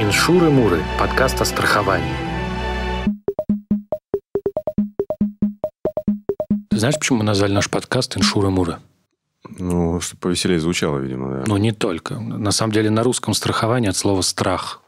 Иншуры-муры. 0.00 0.80
Подкаст 0.96 1.40
о 1.40 1.44
страховании. 1.44 2.14
Ты 6.70 6.78
знаешь, 6.78 6.94
почему 6.94 7.18
мы 7.18 7.24
назвали 7.24 7.52
наш 7.52 7.68
подкаст 7.68 8.16
«Иншуры-муры»? 8.16 8.78
Ну, 9.58 10.00
чтобы 10.00 10.20
повеселее 10.20 10.60
звучало, 10.60 10.98
видимо, 10.98 11.38
да. 11.38 11.44
Ну, 11.48 11.56
не 11.56 11.72
только. 11.72 12.14
На 12.14 12.52
самом 12.52 12.72
деле 12.72 12.90
на 12.90 13.02
русском 13.02 13.34
страхование 13.34 13.90
от 13.90 13.96
слова 13.96 14.20
«страх», 14.20 14.82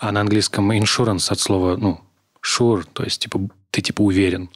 а 0.00 0.10
на 0.10 0.20
английском 0.20 0.72
insurance 0.72 1.30
от 1.30 1.38
слова, 1.38 1.76
ну, 1.76 2.00
sure, 2.44 2.84
то 2.92 3.04
есть, 3.04 3.22
типа, 3.22 3.38
ты, 3.70 3.82
типа, 3.82 4.02
уверен. 4.02 4.50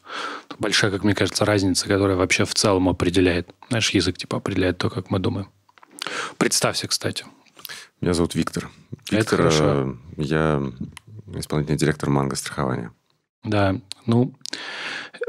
Большая, 0.58 0.90
как 0.90 1.04
мне 1.04 1.14
кажется, 1.14 1.44
разница, 1.44 1.86
которая 1.86 2.16
вообще 2.16 2.44
в 2.44 2.54
целом 2.54 2.88
определяет. 2.88 3.48
Наш 3.70 3.90
язык, 3.90 4.18
типа, 4.18 4.38
определяет 4.38 4.76
то, 4.78 4.90
как 4.90 5.12
мы 5.12 5.20
думаем. 5.20 5.46
Представься, 6.36 6.88
кстати. 6.88 7.24
Меня 8.04 8.12
зовут 8.12 8.34
Виктор. 8.34 8.68
Это 9.06 9.16
Виктор, 9.16 9.38
хорошо. 9.38 9.64
э, 9.64 9.94
я 10.18 10.62
исполнительный 11.36 11.78
директор 11.78 12.10
манго 12.10 12.36
страхования. 12.36 12.90
Да, 13.44 13.76
ну, 14.04 14.34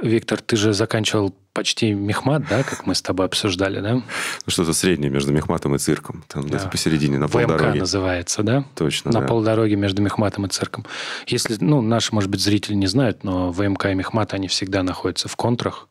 Виктор, 0.01 0.41
ты 0.41 0.57
же 0.57 0.73
заканчивал 0.73 1.33
почти 1.53 1.93
мехмат, 1.93 2.43
да, 2.49 2.63
как 2.63 2.85
мы 2.85 2.93
с 2.93 3.01
тобой 3.01 3.27
обсуждали, 3.27 3.79
да? 3.79 3.93
Ну, 3.93 4.03
что-то 4.47 4.73
среднее 4.73 5.09
между 5.09 5.31
мехматом 5.31 5.73
и 5.75 5.77
цирком. 5.77 6.25
Там 6.27 6.41
Да. 6.41 6.49
где-то 6.49 6.67
посередине, 6.67 7.17
на 7.17 7.27
ВМК 7.27 7.47
полдороге. 7.47 7.79
называется, 7.79 8.43
да? 8.43 8.65
Точно, 8.75 9.09
на 9.13 9.21
да. 9.21 9.27
полдороге 9.27 9.77
между 9.77 10.01
мехматом 10.01 10.45
и 10.45 10.49
цирком. 10.49 10.85
Если, 11.27 11.55
ну, 11.61 11.79
наши, 11.81 12.13
может 12.13 12.29
быть, 12.29 12.41
зрители 12.41 12.73
не 12.75 12.87
знают, 12.87 13.23
но 13.23 13.51
ВМК 13.53 13.85
и 13.85 13.93
мехмат, 13.93 14.33
они 14.33 14.49
всегда 14.49 14.83
находятся 14.83 15.29
в 15.29 15.37
контрах, 15.37 15.87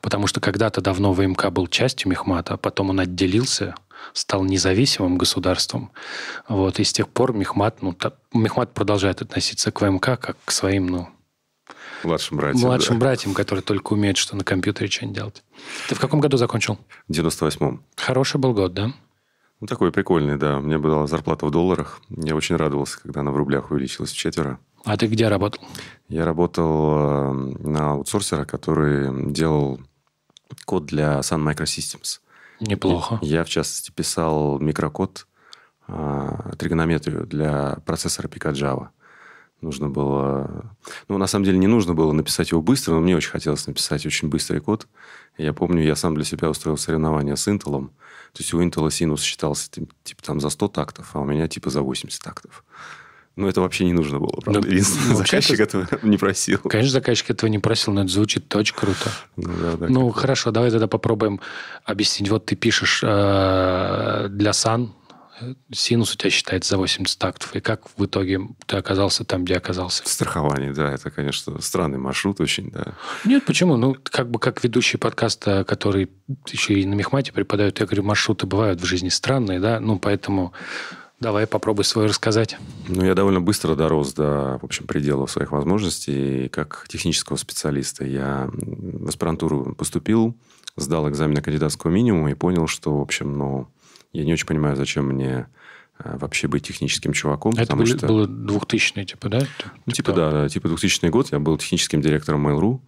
потому 0.00 0.26
что 0.26 0.40
когда-то 0.40 0.80
давно 0.80 1.12
ВМК 1.12 1.50
был 1.50 1.68
частью 1.68 2.10
мехмата, 2.10 2.54
а 2.54 2.56
потом 2.56 2.90
он 2.90 2.98
отделился, 2.98 3.76
стал 4.12 4.44
независимым 4.44 5.16
государством. 5.18 5.90
Вот, 6.48 6.78
и 6.78 6.84
с 6.84 6.92
тех 6.92 7.08
пор 7.08 7.32
мехмат, 7.32 7.82
ну, 7.82 7.92
та- 7.92 8.12
мехмат 8.32 8.72
продолжает 8.74 9.22
относиться 9.22 9.70
к 9.72 9.80
ВМК 9.80 10.18
как 10.20 10.36
к 10.44 10.50
своим, 10.50 10.86
ну, 10.86 11.08
Младшим 12.02 12.36
братьям. 12.36 12.60
младшим 12.60 12.98
да. 12.98 13.00
братьям, 13.06 13.34
которые 13.34 13.62
только 13.62 13.94
умеют 13.94 14.16
что 14.18 14.36
на 14.36 14.44
компьютере 14.44 14.90
что-нибудь 14.90 15.16
делать. 15.16 15.44
Ты 15.88 15.94
в 15.94 16.00
каком 16.00 16.20
году 16.20 16.36
закончил? 16.36 16.78
В 17.08 17.12
98-м. 17.12 17.82
Хороший 17.96 18.38
был 18.38 18.52
год, 18.52 18.74
да? 18.74 18.92
Ну, 19.60 19.66
такой 19.66 19.90
прикольный, 19.92 20.36
да. 20.36 20.58
У 20.58 20.60
меня 20.60 20.78
была 20.78 21.06
зарплата 21.06 21.46
в 21.46 21.50
долларах. 21.50 22.00
Я 22.10 22.36
очень 22.36 22.56
радовался, 22.56 23.00
когда 23.00 23.20
она 23.20 23.30
в 23.30 23.36
рублях 23.36 23.70
увеличилась 23.70 24.10
в 24.12 24.16
четверо. 24.16 24.58
А 24.84 24.98
ты 24.98 25.06
где 25.06 25.28
работал? 25.28 25.62
Я 26.08 26.26
работал 26.26 26.90
э, 26.92 27.32
на 27.60 27.92
аутсорсера, 27.92 28.44
который 28.44 29.32
делал 29.32 29.80
код 30.66 30.84
для 30.84 31.20
Sun 31.20 31.42
Microsystems. 31.42 32.20
Неплохо. 32.60 33.18
Я, 33.22 33.44
в 33.44 33.48
частности, 33.48 33.90
писал 33.90 34.58
микрокод, 34.58 35.26
а, 35.86 36.54
тригонометрию 36.56 37.26
для 37.26 37.78
процессора 37.84 38.28
Pika. 38.28 38.88
Нужно 39.60 39.88
было... 39.88 40.76
Ну, 41.08 41.16
на 41.16 41.26
самом 41.26 41.46
деле, 41.46 41.56
не 41.58 41.66
нужно 41.66 41.94
было 41.94 42.12
написать 42.12 42.50
его 42.50 42.60
быстро, 42.60 42.94
но 42.94 43.00
мне 43.00 43.16
очень 43.16 43.30
хотелось 43.30 43.66
написать 43.66 44.04
очень 44.04 44.28
быстрый 44.28 44.60
код. 44.60 44.86
Я 45.38 45.54
помню, 45.54 45.82
я 45.82 45.96
сам 45.96 46.14
для 46.14 46.24
себя 46.24 46.50
устроил 46.50 46.76
соревнования 46.76 47.34
с 47.34 47.48
Intel. 47.48 47.88
То 47.88 48.40
есть 48.40 48.52
у 48.52 48.60
Intel 48.60 48.90
синус 48.90 49.22
считался 49.22 49.70
тип- 49.70 49.92
типа 50.02 50.22
там 50.22 50.40
за 50.40 50.50
100 50.50 50.68
тактов, 50.68 51.10
а 51.14 51.20
у 51.20 51.24
меня 51.24 51.48
типа 51.48 51.70
за 51.70 51.80
80 51.80 52.22
тактов. 52.22 52.64
Но 53.36 53.48
это 53.48 53.60
вообще 53.60 53.84
не 53.84 53.92
нужно 53.92 54.20
было, 54.20 54.30
правда. 54.40 54.60
Ну, 54.60 54.66
Единственное, 54.66 55.08
ну, 55.10 55.16
заказчик 55.16 55.58
этого 55.58 55.88
не 56.02 56.16
просил. 56.16 56.58
Конечно, 56.58 56.92
заказчик 56.92 57.30
этого 57.30 57.50
не 57.50 57.58
просил, 57.58 57.92
но 57.92 58.02
это 58.02 58.12
звучит 58.12 58.54
очень 58.54 58.76
круто. 58.76 59.10
Ну, 59.36 59.52
да, 59.60 59.76
да, 59.76 59.86
Ну, 59.88 60.10
хорошо, 60.10 60.52
давай 60.52 60.70
тогда 60.70 60.86
попробуем 60.86 61.40
объяснить. 61.84 62.30
Вот 62.30 62.46
ты 62.46 62.54
пишешь 62.54 63.00
э, 63.02 64.28
для 64.30 64.52
сан, 64.52 64.94
синус 65.72 66.14
у 66.14 66.16
тебя 66.16 66.30
считается 66.30 66.70
за 66.70 66.78
80 66.78 67.18
тактов. 67.18 67.54
И 67.54 67.60
как 67.60 67.82
в 67.96 68.04
итоге 68.04 68.40
ты 68.66 68.76
оказался 68.76 69.24
там, 69.24 69.44
где 69.44 69.56
оказался? 69.56 70.02
Страхование, 70.06 70.72
да, 70.72 70.92
это, 70.92 71.10
конечно, 71.10 71.60
странный 71.60 71.98
маршрут 71.98 72.40
очень, 72.40 72.70
да. 72.70 72.94
Нет, 73.24 73.44
почему? 73.44 73.76
Ну, 73.76 73.96
как 74.04 74.30
бы 74.30 74.38
как 74.38 74.62
ведущий 74.62 74.96
подкаста, 74.96 75.64
который 75.64 76.10
еще 76.48 76.74
и 76.74 76.86
на 76.86 76.94
мехмате 76.94 77.32
преподают, 77.32 77.80
я 77.80 77.86
говорю, 77.86 78.04
маршруты 78.04 78.46
бывают 78.46 78.80
в 78.80 78.84
жизни 78.84 79.08
странные, 79.08 79.60
да, 79.60 79.80
ну, 79.80 79.98
поэтому 79.98 80.52
давай 81.20 81.46
попробуй 81.46 81.84
свой 81.84 82.06
рассказать. 82.06 82.56
Ну, 82.88 83.04
я 83.04 83.14
довольно 83.14 83.40
быстро 83.40 83.74
дорос 83.74 84.12
до, 84.14 84.58
в 84.60 84.64
общем, 84.64 84.86
пределов 84.86 85.30
своих 85.30 85.52
возможностей. 85.52 86.46
И 86.46 86.48
как 86.48 86.86
технического 86.88 87.36
специалиста 87.36 88.04
я 88.04 88.50
в 88.52 89.08
аспирантуру 89.08 89.74
поступил, 89.74 90.36
сдал 90.76 91.08
экзамен 91.08 91.34
на 91.34 91.42
кандидатского 91.42 91.90
минимума 91.90 92.30
и 92.30 92.34
понял, 92.34 92.66
что, 92.66 92.98
в 92.98 93.00
общем, 93.00 93.36
ну, 93.38 93.68
я 94.12 94.24
не 94.24 94.32
очень 94.32 94.46
понимаю, 94.46 94.76
зачем 94.76 95.06
мне 95.06 95.48
э, 95.98 96.16
вообще 96.18 96.48
быть 96.48 96.66
техническим 96.66 97.12
чуваком, 97.12 97.52
Это 97.52 97.62
потому 97.62 97.82
были- 97.82 97.96
что... 97.96 98.06
было 98.06 98.26
2000 98.26 99.04
типа, 99.04 99.28
да? 99.28 99.40
Ну, 99.86 99.92
типа, 99.92 100.12
да, 100.12 100.30
да, 100.30 100.48
типа 100.48 100.68
2000 100.68 101.06
год 101.08 101.32
я 101.32 101.38
был 101.38 101.56
техническим 101.58 102.00
директором 102.00 102.46
Mail.ru. 102.46 102.80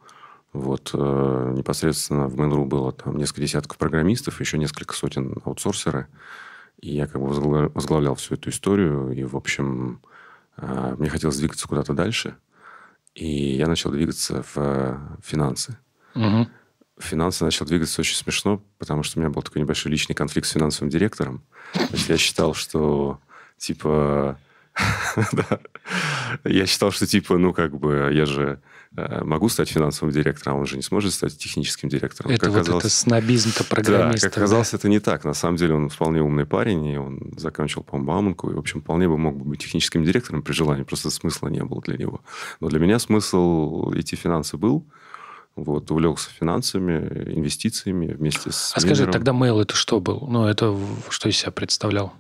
Вот, 0.53 0.91
э, 0.94 1.54
непосредственно 1.56 2.28
в 2.28 2.34
Mail.ru 2.41 2.64
было 2.64 2.93
там 2.93 3.16
несколько 3.19 3.43
десятков 3.43 3.76
программистов, 3.78 4.41
еще 4.41 4.58
несколько 4.58 4.94
сотен 4.94 5.37
аутсорсеры. 5.44 6.06
И 6.87 6.95
я 6.95 7.09
как 7.09 7.21
бы 7.21 7.27
возгла- 7.27 7.71
возглавлял 7.75 8.15
всю 8.15 8.35
эту 8.35 8.51
историю. 8.51 9.11
И, 9.11 9.25
в 9.25 9.37
общем, 9.37 10.01
э, 10.57 10.95
мне 10.97 11.09
хотелось 11.09 11.37
двигаться 11.37 11.67
куда-то 11.67 11.95
дальше. 11.95 12.37
И 13.17 13.57
я 13.57 13.67
начал 13.67 13.91
двигаться 13.91 14.45
в 14.45 14.53
э, 14.57 14.97
финансы. 15.21 15.77
В 16.97 17.03
финансы 17.03 17.45
начал 17.45 17.67
двигаться 17.67 18.01
очень 18.01 18.15
смешно, 18.15 18.63
потому 18.79 19.03
что 19.03 19.19
у 19.19 19.21
меня 19.21 19.33
был 19.33 19.43
такой 19.43 19.63
небольшой 19.63 19.91
личный 19.91 20.15
конфликт 20.15 20.47
с 20.47 20.53
финансовым 20.53 20.89
директором. 20.89 21.43
То 21.73 21.89
есть 21.91 22.09
я 22.09 22.17
считал, 22.17 22.55
что 22.55 23.19
типа... 23.59 24.39
да. 25.32 25.59
Я 26.44 26.66
считал, 26.66 26.91
что 26.91 27.06
типа, 27.06 27.38
ну, 27.38 27.53
как 27.53 27.78
бы, 27.78 28.10
я 28.12 28.26
же 28.26 28.60
э, 28.97 29.25
могу 29.25 29.48
стать 29.48 29.69
финансовым 29.70 30.12
директором, 30.12 30.59
он 30.59 30.66
же 30.66 30.76
не 30.76 30.82
сможет 30.82 31.12
стать 31.14 31.37
техническим 31.38 31.88
директором. 31.88 32.31
Это 32.31 32.41
Как 32.47 32.50
вот 32.50 32.59
оказалось- 32.60 32.84
это 32.84 32.92
снобизм-то 32.94 33.64
да, 33.64 33.69
программиста. 33.69 34.28
как 34.28 34.38
оказалось, 34.38 34.75
это 34.75 34.88
не 34.88 35.00
так. 35.00 35.25
На 35.25 35.34
самом 35.34 35.56
деле 35.56 35.75
он 35.75 35.88
вполне 35.88 36.22
умный 36.22 36.44
парень, 36.44 36.84
и 36.87 36.97
он 36.98 37.32
закончил, 37.37 37.82
по-моему, 37.82 38.06
Бауманку, 38.06 38.50
и, 38.50 38.54
в 38.54 38.59
общем, 38.59 38.81
вполне 38.82 39.09
бы 39.09 39.16
мог 39.16 39.37
бы 39.37 39.44
быть 39.44 39.62
техническим 39.62 40.04
директором 40.04 40.42
при 40.42 40.53
желании, 40.53 40.82
просто 40.82 41.10
смысла 41.10 41.48
не 41.48 41.64
было 41.64 41.81
для 41.82 41.97
него. 41.97 42.20
Но 42.60 42.69
для 42.69 42.78
меня 42.78 42.98
смысл 42.98 43.93
идти 43.94 44.16
в 44.16 44.20
финансы 44.20 44.56
был. 44.56 44.87
Вот, 45.54 45.91
увлекся 45.91 46.28
финансами, 46.31 47.32
инвестициями 47.34 48.12
вместе 48.12 48.53
с 48.53 48.72
А 48.75 48.81
скажи, 48.81 49.06
тогда 49.06 49.32
mail 49.32 49.62
это 49.62 49.75
что 49.75 50.00
был? 50.00 50.26
Ну, 50.28 50.44
это 50.47 50.78
что 51.08 51.31
из 51.31 51.38
себя 51.38 51.50
представлял? 51.50 52.12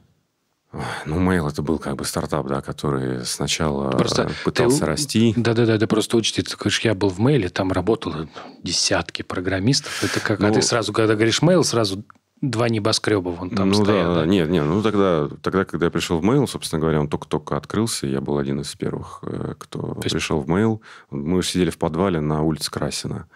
Ну, 1.06 1.20
Mail 1.20 1.48
это 1.48 1.62
был 1.62 1.78
как 1.78 1.96
бы 1.96 2.04
стартап, 2.04 2.46
да, 2.48 2.60
который 2.60 3.24
сначала 3.24 3.90
Просто 3.92 4.24
э, 4.24 4.30
пытался 4.44 4.80
ты 4.80 4.86
расти. 4.86 5.34
Да-да-да, 5.36 5.78
ты 5.78 5.86
просто 5.86 6.16
учти, 6.16 6.42
ты 6.42 6.54
говоришь, 6.56 6.80
я 6.80 6.94
был 6.94 7.08
в 7.08 7.18
мейле, 7.18 7.48
там 7.48 7.72
работало 7.72 8.28
десятки 8.62 9.22
программистов. 9.22 10.02
Это 10.04 10.20
как, 10.20 10.40
а 10.40 10.48
Ну- 10.48 10.54
ты 10.54 10.62
сразу, 10.62 10.92
когда 10.92 11.14
говоришь 11.14 11.40
mail, 11.40 11.62
сразу 11.62 12.04
два 12.42 12.68
небоскреба 12.68 13.30
вон 13.30 13.48
там 13.50 13.70
ну 13.70 13.74
стоят. 13.82 14.06
да, 14.08 14.14
да? 14.16 14.26
нет, 14.26 14.50
нет, 14.50 14.64
ну 14.66 14.82
тогда, 14.82 15.28
тогда, 15.40 15.64
когда 15.64 15.86
я 15.86 15.90
пришел 15.90 16.18
в 16.18 16.24
Mail, 16.24 16.46
собственно 16.46 16.80
говоря, 16.80 17.00
он 17.00 17.08
только-только 17.08 17.56
открылся, 17.56 18.06
я 18.06 18.20
был 18.20 18.36
один 18.36 18.60
из 18.60 18.74
первых, 18.74 19.20
э, 19.22 19.54
кто 19.58 19.96
есть- 20.02 20.12
пришел 20.12 20.40
в 20.40 20.50
Mail. 20.50 20.80
Мы 21.10 21.42
сидели 21.42 21.70
в 21.70 21.78
подвале 21.78 22.20
на 22.20 22.42
улице 22.42 22.70
Красина. 22.70 23.26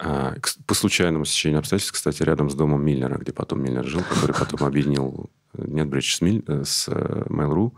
А, 0.00 0.34
к- 0.40 0.56
По 0.66 0.74
случайному 0.74 1.24
стечению 1.24 1.60
обстоятельств, 1.60 1.92
кстати, 1.94 2.24
рядом 2.24 2.50
с 2.50 2.54
домом 2.54 2.84
Миллера, 2.84 3.16
где 3.16 3.32
потом 3.32 3.62
Миллер 3.62 3.84
жил, 3.86 4.02
который 4.02 4.34
потом 4.34 4.66
объединил 4.66 5.30
С, 5.56 6.20
Миль- 6.20 6.44
э, 6.46 6.64
с 6.64 6.88
э, 6.88 7.24
Mail.ru. 7.28 7.72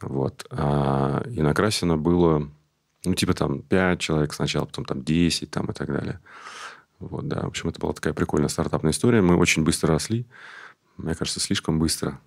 Вот. 0.00 0.46
А, 0.50 1.22
И 1.30 1.42
на 1.42 1.54
Красина 1.54 1.96
было, 1.96 2.48
ну, 3.04 3.14
типа 3.14 3.34
там 3.34 3.62
5 3.62 4.00
человек 4.00 4.32
сначала, 4.32 4.64
потом 4.66 4.84
там 4.84 5.02
10 5.02 5.50
там, 5.50 5.66
и 5.66 5.72
так 5.72 5.88
далее. 5.88 6.20
Вот, 6.98 7.28
да. 7.28 7.42
В 7.42 7.46
общем, 7.48 7.68
это 7.68 7.80
была 7.80 7.92
такая 7.92 8.12
прикольная 8.12 8.48
стартапная 8.48 8.92
история. 8.92 9.20
Мы 9.22 9.36
очень 9.36 9.64
быстро 9.64 9.92
росли. 9.92 10.26
Мне 10.96 11.14
кажется, 11.14 11.40
слишком 11.40 11.78
быстро. 11.78 12.20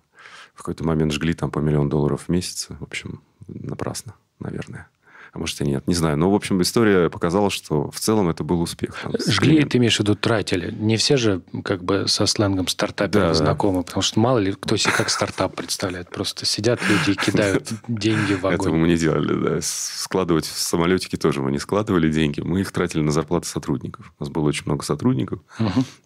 В 0.54 0.58
какой-то 0.58 0.84
момент 0.84 1.12
жгли 1.12 1.34
там 1.34 1.50
по 1.50 1.58
миллион 1.58 1.88
долларов 1.88 2.24
в 2.24 2.28
месяц. 2.28 2.68
В 2.68 2.82
общем, 2.82 3.22
напрасно, 3.48 4.14
наверное. 4.38 4.88
А 5.34 5.38
может 5.38 5.58
и 5.62 5.64
нет, 5.64 5.86
не 5.88 5.94
знаю. 5.94 6.18
Но, 6.18 6.30
в 6.30 6.34
общем, 6.34 6.60
история 6.60 7.08
показала, 7.08 7.48
что 7.48 7.90
в 7.90 7.98
целом 7.98 8.28
это 8.28 8.44
был 8.44 8.60
успех. 8.60 8.98
Там, 9.02 9.12
Жгли, 9.26 9.64
ты 9.64 9.78
имеешь 9.78 9.96
в 9.96 10.00
виду, 10.00 10.14
тратили. 10.14 10.70
Не 10.72 10.98
все 10.98 11.16
же 11.16 11.40
как 11.64 11.82
бы 11.84 12.06
со 12.06 12.26
сленгом 12.26 12.68
стартаперов 12.68 13.28
Да, 13.28 13.28
да. 13.28 13.34
знакомы, 13.34 13.82
потому 13.82 14.02
что 14.02 14.20
мало 14.20 14.36
ли 14.38 14.52
кто 14.52 14.76
себе 14.76 14.92
как 14.94 15.08
стартап 15.08 15.56
представляет. 15.56 16.10
Просто 16.10 16.44
сидят 16.44 16.80
люди 16.86 17.12
и 17.12 17.14
кидают 17.14 17.70
деньги 17.88 18.34
в 18.34 18.44
Этого 18.44 18.68
огонь. 18.68 18.80
мы 18.80 18.88
не 18.88 18.98
делали, 18.98 19.42
да. 19.42 19.58
Складывать 19.62 20.44
в 20.44 20.58
самолетики 20.58 21.16
тоже 21.16 21.40
мы 21.40 21.50
не 21.50 21.58
складывали 21.58 22.12
деньги. 22.12 22.40
Мы 22.42 22.60
их 22.60 22.70
тратили 22.70 23.00
на 23.00 23.10
зарплаты 23.10 23.46
сотрудников. 23.48 24.12
У 24.18 24.24
нас 24.24 24.30
было 24.30 24.44
очень 24.44 24.64
много 24.66 24.84
сотрудников. 24.84 25.40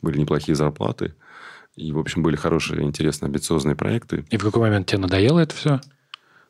Были 0.02 0.18
неплохие 0.18 0.54
зарплаты. 0.54 1.14
И, 1.74 1.90
в 1.92 1.98
общем, 1.98 2.22
были 2.22 2.36
хорошие, 2.36 2.82
интересные, 2.84 3.26
амбициозные 3.26 3.74
проекты. 3.74 4.24
И 4.30 4.36
в 4.38 4.42
какой 4.44 4.62
момент 4.62 4.86
тебе 4.86 4.98
надоело 5.00 5.40
это 5.40 5.54
все? 5.54 5.80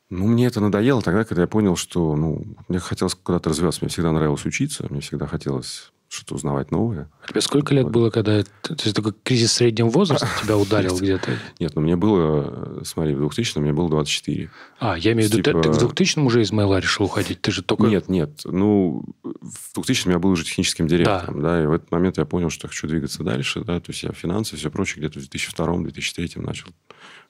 Ну, 0.08 0.26
мне 0.26 0.46
это 0.46 0.60
надоело 0.60 1.02
тогда, 1.02 1.24
когда 1.24 1.42
я 1.42 1.48
понял, 1.48 1.76
что 1.76 2.14
ну, 2.14 2.44
мне 2.68 2.78
хотелось 2.78 3.14
куда-то 3.14 3.50
развиваться. 3.50 3.80
Мне 3.82 3.90
всегда 3.90 4.12
нравилось 4.12 4.44
учиться. 4.44 4.86
Мне 4.88 5.00
всегда 5.00 5.26
хотелось 5.26 5.92
что-то 6.16 6.34
узнавать 6.34 6.70
новое. 6.70 7.08
А 7.22 7.28
тебе 7.28 7.40
сколько 7.40 7.74
лет 7.74 7.88
было, 7.90 8.10
когда... 8.10 8.42
То 8.42 8.74
есть 8.82 8.94
такой 8.94 9.12
кризис 9.22 9.52
среднего 9.52 9.88
возраста 9.88 10.28
тебя 10.42 10.56
ударил 10.58 10.96
где-то? 10.98 11.30
Нет, 11.60 11.72
ну 11.74 11.82
мне 11.82 11.96
было, 11.96 12.82
смотри, 12.84 13.14
в 13.14 13.20
2000 13.20 13.58
мне 13.58 13.72
было 13.72 13.88
24. 13.88 14.50
А, 14.80 14.96
я 14.98 15.12
имею 15.12 15.28
в 15.28 15.32
виду, 15.32 15.42
ты- 15.42 15.50
Типа- 15.50 15.62
ты, 15.62 15.70
к 15.72 15.78
2000 15.78 16.18
уже 16.20 16.42
из 16.42 16.52
Мейла 16.52 16.78
решил 16.78 17.06
уходить? 17.06 17.40
Ты 17.40 17.50
же 17.52 17.62
только... 17.62 17.84
Нет, 17.84 18.08
нет. 18.08 18.40
Ну, 18.44 19.04
в 19.22 19.74
2000 19.74 20.08
я 20.08 20.18
был 20.18 20.30
уже 20.30 20.44
техническим 20.44 20.86
директором, 20.86 21.42
да. 21.42 21.62
и 21.62 21.66
в 21.66 21.72
этот 21.72 21.90
момент 21.90 22.18
я 22.18 22.24
понял, 22.24 22.50
что 22.50 22.68
хочу 22.68 22.86
двигаться 22.88 23.22
дальше, 23.22 23.60
да, 23.60 23.80
то 23.80 23.90
есть 23.90 24.02
я 24.02 24.12
финансы, 24.12 24.56
все 24.56 24.70
прочее, 24.70 24.98
где-то 25.06 25.20
в 25.20 25.28
2002-2003 25.30 26.40
начал 26.40 26.68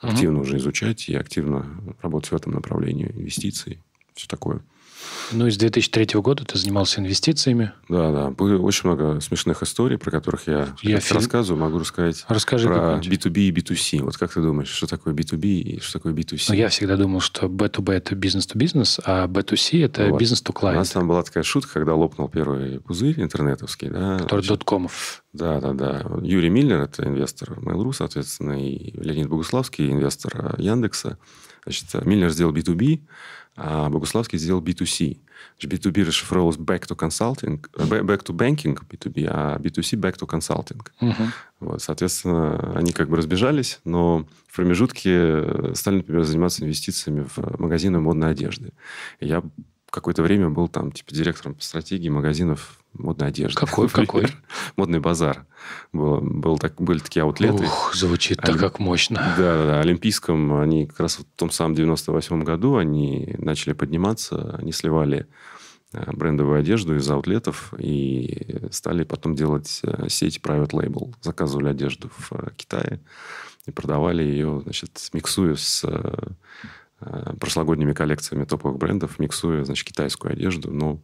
активно 0.01 0.41
уже 0.41 0.59
изучать 0.59 1.09
и 1.09 1.15
активно 1.15 1.67
работать 2.03 2.31
в 2.31 2.35
этом 2.35 2.53
направлении, 2.53 3.11
инвестиций, 3.15 3.83
все 4.15 4.27
такое. 4.29 4.63
Ну, 5.33 5.47
и 5.47 5.51
с 5.51 5.57
2003 5.57 6.21
года 6.21 6.45
ты 6.45 6.57
занимался 6.59 7.01
инвестициями. 7.01 7.73
Да, 7.89 8.13
да. 8.13 8.31
Было 8.31 8.59
очень 8.61 8.89
много 8.89 9.21
смешных 9.21 9.63
историй, 9.63 9.99
про 9.99 10.11
которых 10.11 10.47
я, 10.47 10.69
Я 10.83 11.01
фильм- 11.01 11.19
рассказываю, 11.21 11.61
могу 11.61 11.79
рассказать 11.79 12.25
Расскажи 12.29 12.69
про 12.69 12.77
какой-нибудь. 12.77 13.27
B2B 13.27 13.39
и 13.41 13.51
B2C. 13.53 14.03
Вот 14.03 14.17
как 14.17 14.33
ты 14.33 14.41
думаешь, 14.41 14.69
что 14.69 14.87
такое 14.87 15.15
B2B 15.15 15.47
и 15.47 15.81
что 15.81 15.95
такое 15.95 16.13
B2C? 16.13 16.45
Ну, 16.49 16.55
я 16.55 16.69
всегда 16.69 16.97
думал, 16.97 17.21
что 17.21 17.47
B2B– 17.47 17.93
это 17.95 18.15
бизнес-то-бизнес, 18.15 19.01
а 19.05 19.27
B2C– 19.27 19.85
это 19.85 20.09
Вот. 20.09 20.21
бизнес-то 20.21 20.53
У 20.61 20.67
нас 20.67 20.91
там 20.91 21.09
была 21.09 21.23
такая 21.23 21.43
шутка, 21.45 21.75
когда 21.75 21.95
лопнул 21.95 22.29
первый 22.29 22.81
пузырь 22.81 23.21
интернетовский, 23.21 23.89
да. 23.89 24.19
который 24.19 24.41
значит, 24.43 24.51
доткомов. 24.51 25.25
Да, 25.33 25.61
да, 25.61 25.73
да. 25.73 26.07
Юрий 26.23 26.49
Миллер, 26.51 26.81
это 26.81 27.05
инвестор 27.05 27.59
Mail.ru, 27.59 27.93
соответственно, 27.93 28.53
и 28.65 28.93
Леонид 28.99 29.29
Богуславский, 29.29 29.91
инвестор 29.91 30.55
э, 30.57 30.63
Яндекса. 30.63 31.19
Значит, 31.65 32.07
Миллер 32.07 32.31
сделал 32.31 32.55
B2B, 32.55 33.01
а 33.57 33.89
Богуславский 33.89 34.39
сделал 34.39 34.61
B2C. 34.63 35.19
Значит, 35.59 35.87
B2B 35.87 36.05
расшифровывалось 36.05 36.57
back 36.59 36.87
to 36.87 36.97
consulting, 36.97 37.65
э, 37.77 37.85
ba- 37.85 38.03
back 38.03 38.25
to 38.25 38.35
banking, 38.35 38.79
B2B, 38.89 39.27
а 39.31 39.59
B2C 39.59 39.99
back 39.99 40.17
to 40.19 40.27
consulting. 40.29 40.81
Мгм. 41.01 41.33
Вот, 41.61 41.83
соответственно, 41.83 42.73
они 42.77 42.93
как 42.93 43.09
бы 43.09 43.17
разбежались, 43.17 43.81
но 43.85 44.27
в 44.47 44.57
промежутке 44.57 45.11
э, 45.15 45.73
стали, 45.75 45.97
например, 45.97 46.25
заниматься 46.25 46.63
инвестициями 46.65 47.27
в 47.35 47.61
магазины 47.61 47.99
модной 48.01 48.31
одежды. 48.31 48.73
И 49.21 49.27
я 49.27 49.43
какое-то 49.97 50.23
время 50.23 50.51
был 50.51 50.69
там, 50.69 50.93
типа, 50.93 51.15
директором 51.15 51.55
по 51.55 51.63
стратегии 51.63 52.11
магазинов 52.11 52.79
модной 52.93 53.29
одежды. 53.29 53.59
Какой, 53.59 53.87
Например, 53.87 54.07
какой? 54.07 54.27
Модный 54.77 55.01
базар. 55.01 55.47
Был, 55.93 56.21
был 56.21 56.59
так, 56.59 56.81
были 56.81 56.99
такие 56.99 57.23
аутлеты. 57.23 57.65
Ух, 57.65 57.95
звучит 57.95 58.39
так 58.39 58.59
как 58.59 58.79
мощно. 58.79 59.17
Да, 59.39 59.57
да, 59.57 59.67
да. 59.67 59.81
Олимпийском 59.81 60.55
они 60.61 60.87
как 60.87 61.01
раз 61.01 61.19
в 61.19 61.25
том 61.37 61.51
самом 61.51 61.75
98 61.75 62.45
году 62.45 62.77
они 62.77 63.35
начали 63.39 63.73
подниматься, 63.73 64.55
они 64.59 64.73
сливали 64.73 65.27
э, 65.93 66.13
брендовую 66.13 66.61
одежду 66.61 66.95
из 66.95 67.11
аутлетов 67.11 67.73
и 67.79 68.69
стали 68.71 69.05
потом 69.05 69.35
делать 69.35 69.81
э, 69.83 70.09
сеть 70.09 70.41
private 70.43 70.73
label. 70.73 71.15
Заказывали 71.23 71.69
одежду 71.69 72.11
в 72.11 72.33
э, 72.33 72.51
Китае 72.57 73.01
и 73.65 73.71
продавали 73.71 74.23
ее, 74.23 74.61
значит, 74.63 74.91
миксуя 75.13 75.57
с 75.57 75.85
прошлогодними 77.39 77.93
коллекциями 77.93 78.45
топовых 78.45 78.79
брендов, 78.79 79.19
миксуя, 79.19 79.65
значит, 79.65 79.87
китайскую 79.87 80.33
одежду, 80.33 80.71
но 80.73 80.99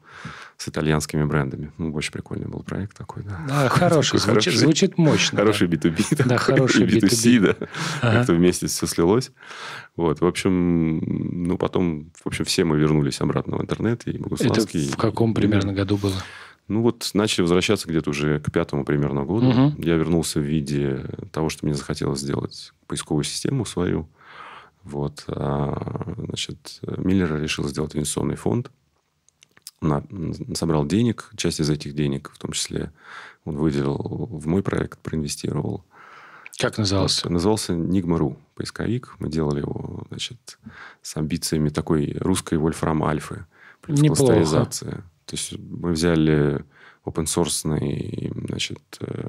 с 0.56 0.66
итальянскими 0.68 1.24
брендами. 1.24 1.70
Ну, 1.76 1.92
очень 1.92 2.12
прикольный 2.12 2.46
был 2.48 2.62
проект 2.62 2.96
такой, 2.96 3.22
да. 3.24 3.40
Да, 3.46 3.68
хороший, 3.68 4.18
Такой 4.18 4.32
звучит, 4.34 4.54
звучит 4.54 4.98
мощно. 4.98 5.36
да. 5.36 5.42
Хороший 5.42 5.68
B2B. 5.68 6.16
Да, 6.16 6.24
такой, 6.38 6.38
хороший 6.38 6.86
и 6.86 6.98
B2C, 6.98 7.40
да. 7.40 7.56
Ага. 8.00 8.16
Как-то 8.18 8.32
вместе 8.34 8.68
все 8.68 8.86
слилось. 8.86 9.32
Вот, 9.96 10.20
в 10.22 10.26
общем, 10.26 10.98
ну, 11.46 11.58
потом, 11.58 12.10
в 12.24 12.26
общем, 12.26 12.44
все 12.46 12.64
мы 12.64 12.78
вернулись 12.78 13.20
обратно 13.20 13.58
в 13.58 13.62
интернет, 13.62 14.06
и 14.06 14.12
Это 14.12 14.22
Богуславский. 14.22 14.88
в 14.88 14.96
каком 14.96 15.32
и- 15.32 15.34
примерно 15.34 15.72
году 15.74 15.98
было? 15.98 16.14
Ну, 16.68 16.80
вот 16.80 17.10
начали 17.12 17.42
возвращаться 17.42 17.86
где-то 17.88 18.08
уже 18.10 18.40
к 18.40 18.50
пятому 18.50 18.84
примерно 18.86 19.24
году. 19.24 19.42
Мгм. 19.50 19.74
Я 19.78 19.96
вернулся 19.96 20.38
в 20.40 20.44
виде 20.44 21.04
того, 21.32 21.50
что 21.50 21.66
мне 21.66 21.74
захотелось 21.74 22.20
сделать 22.20 22.72
поисковую 22.86 23.24
систему 23.24 23.66
свою. 23.66 24.08
Вот. 24.84 25.24
А, 25.28 26.14
значит, 26.16 26.80
Миллер 26.82 27.40
решил 27.40 27.68
сделать 27.68 27.94
инвестиционный 27.94 28.36
фонд. 28.36 28.70
На- 29.80 30.04
собрал 30.54 30.86
денег. 30.86 31.30
Часть 31.36 31.60
из 31.60 31.70
этих 31.70 31.94
денег, 31.94 32.30
в 32.32 32.38
том 32.38 32.52
числе, 32.52 32.92
он 33.44 33.56
выделил 33.56 33.96
в 33.96 34.46
мой 34.46 34.62
проект, 34.62 34.98
проинвестировал. 35.00 35.84
Как 36.58 36.78
назывался? 36.78 37.24
Вот. 37.24 37.32
Назывался 37.32 37.72
Nigma.ru, 37.72 38.36
поисковик. 38.54 39.16
Мы 39.18 39.28
делали 39.30 39.60
его, 39.60 40.04
значит, 40.08 40.58
с 41.00 41.16
амбициями 41.16 41.70
такой 41.70 42.16
русской 42.20 42.58
Вольфрам 42.58 43.02
Альфы. 43.02 43.46
Плюс 43.80 44.00
Неплохо. 44.00 44.24
кластеризация. 44.34 45.04
То 45.26 45.36
есть 45.36 45.58
мы 45.58 45.92
взяли 45.92 46.64
open 47.04 47.24
source 47.24 47.66
значит, 48.46 48.80
э, 49.00 49.28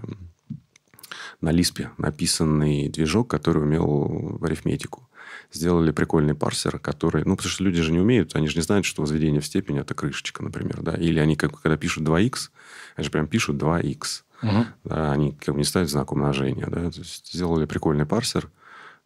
на 1.44 1.52
Лиспе 1.52 1.92
написанный 1.98 2.88
движок, 2.88 3.30
который 3.30 3.62
умел 3.62 4.38
в 4.40 4.46
арифметику. 4.46 5.10
Сделали 5.52 5.92
прикольный 5.92 6.36
парсер, 6.36 6.80
который... 6.80 7.26
Ну, 7.26 7.36
потому 7.36 7.52
что 7.52 7.64
люди 7.64 7.82
же 7.82 7.92
не 7.92 8.00
умеют, 8.00 8.36
они 8.36 8.48
же 8.48 8.56
не 8.56 8.62
знают, 8.62 8.86
что 8.86 9.02
возведение 9.02 9.42
в 9.42 9.46
степень– 9.46 9.78
это 9.80 9.94
крышечка, 9.94 10.42
например. 10.42 10.82
Да? 10.82 10.94
Или 10.94 11.20
они, 11.20 11.36
как, 11.36 11.60
когда 11.62 11.78
пишут 11.78 12.04
2х, 12.04 12.50
они 12.96 13.04
же 13.04 13.12
прям 13.12 13.28
пишут 13.28 13.62
2х. 13.62 14.24
Мгм. 14.42 14.66
Да, 14.86 15.12
они 15.12 15.34
как 15.34 15.54
бы 15.54 15.60
не 15.60 15.66
ставят 15.66 15.90
знак 15.90 16.14
умножения. 16.14 16.68
Да? 16.68 16.90
То 16.90 17.00
есть 17.00 17.34
сделали 17.34 17.66
прикольный 17.66 18.06
парсер 18.06 18.50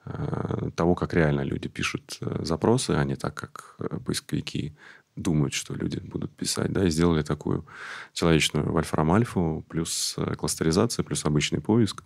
э, 0.06 0.70
того, 0.76 0.94
как 0.94 1.16
реально 1.16 1.42
люди 1.42 1.68
пишут 1.68 2.18
э, 2.22 2.44
запросы, 2.44 2.92
а 2.92 3.04
не 3.04 3.16
так, 3.16 3.34
как 3.34 3.76
э, 3.80 3.98
поисковики 4.06 4.76
думают, 5.18 5.54
что 5.54 5.74
люди 5.74 6.00
будут 6.00 6.32
писать. 6.36 6.72
Да? 6.72 6.86
И 6.86 6.90
сделали 6.90 7.22
такую 7.24 7.66
человечную 8.14 8.72
вольфрам-альфу, 8.72 9.66
плюс 9.68 10.16
э, 10.18 10.36
кластеризация, 10.36 11.04
плюс 11.04 11.26
обычный 11.26 11.60
поиск. 11.62 12.04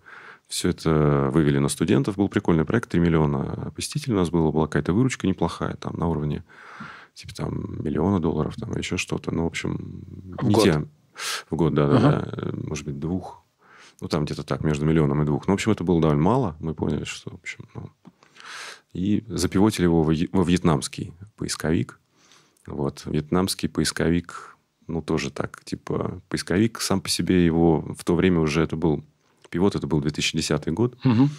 Все 0.48 0.70
это 0.70 1.30
вывели 1.32 1.60
на 1.60 1.70
студентов. 1.70 2.18
Был 2.18 2.28
прикольный 2.30 2.66
проект. 2.66 2.90
3 2.90 3.00
миллиона 3.00 3.72
посетителей 3.76 4.14
у 4.16 4.18
нас 4.18 4.30
было. 4.30 4.52
Была 4.52 4.68
какая-то 4.68 4.94
выручка 4.94 5.28
неплохая. 5.28 5.76
Там 5.76 5.96
на 5.98 6.08
уровне 6.08 6.44
типа 7.14 7.36
там 7.36 7.84
миллиона 7.84 8.20
долларов, 8.20 8.56
там 8.56 8.76
еще 8.76 8.98
что-то. 8.98 9.32
Ну, 9.34 9.44
в 9.44 9.48
общем, 9.48 10.04
В 10.40 10.48
не 10.48 10.54
год? 10.54 10.64
те- 10.64 10.88
В 11.50 11.56
год, 11.56 11.74
да, 11.74 11.88
да, 11.88 11.98
Ага. 11.98 12.32
да. 12.36 12.52
Может 12.68 12.86
быть, 12.86 13.00
двух. 13.00 13.44
Ну, 14.02 14.08
там 14.08 14.26
где-то 14.26 14.44
так, 14.44 14.64
между 14.64 14.86
миллионом 14.86 15.22
и 15.22 15.26
двух. 15.26 15.48
Ну, 15.48 15.54
в 15.54 15.56
общем, 15.56 15.72
это 15.72 15.84
было 15.84 16.02
довольно 16.02 16.24
мало. 16.24 16.56
Мы 16.60 16.74
поняли, 16.74 17.04
что, 17.04 17.30
в 17.30 17.36
общем, 17.36 17.66
ну... 17.76 17.90
И 18.94 19.24
запивотили 19.30 19.86
его 19.86 20.04
во 20.04 20.44
вьетнамский 20.44 21.14
поисковик. 21.38 22.01
Вот. 22.68 23.04
Вьетнамский 23.06 23.70
поисковик, 23.70 24.58
ну, 24.88 25.02
тоже 25.02 25.32
так, 25.32 25.64
типа, 25.64 26.22
поисковик 26.30 26.82
сам 26.82 27.02
по 27.02 27.10
себе 27.10 27.46
его 27.46 27.82
в 27.98 28.04
то 28.04 28.16
время 28.16 28.40
уже 28.40 28.62
это 28.62 28.76
был... 28.76 29.04
Пивот 29.50 29.76
это 29.76 29.86
был 29.86 30.00
2010 30.00 30.68
год. 30.70 30.98
Мгм. 31.04 31.30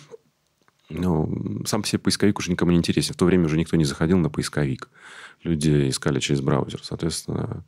Ну, 0.91 1.63
сам 1.65 1.83
по 1.83 1.89
себе 1.89 2.01
поисковик 2.01 2.39
уже 2.39 2.51
никому 2.51 2.73
не 2.73 2.77
интересен. 2.77 3.15
В 3.15 3.17
то 3.17 3.25
время 3.25 3.47
уже 3.47 3.57
никто 3.57 3.77
не 3.77 3.85
заходил 3.85 4.19
на 4.19 4.29
поисковик. 4.29 4.91
Люди 5.43 5.89
искали 5.89 6.21
через 6.21 6.43
браузер. 6.43 6.81
Соответственно, 6.83 7.65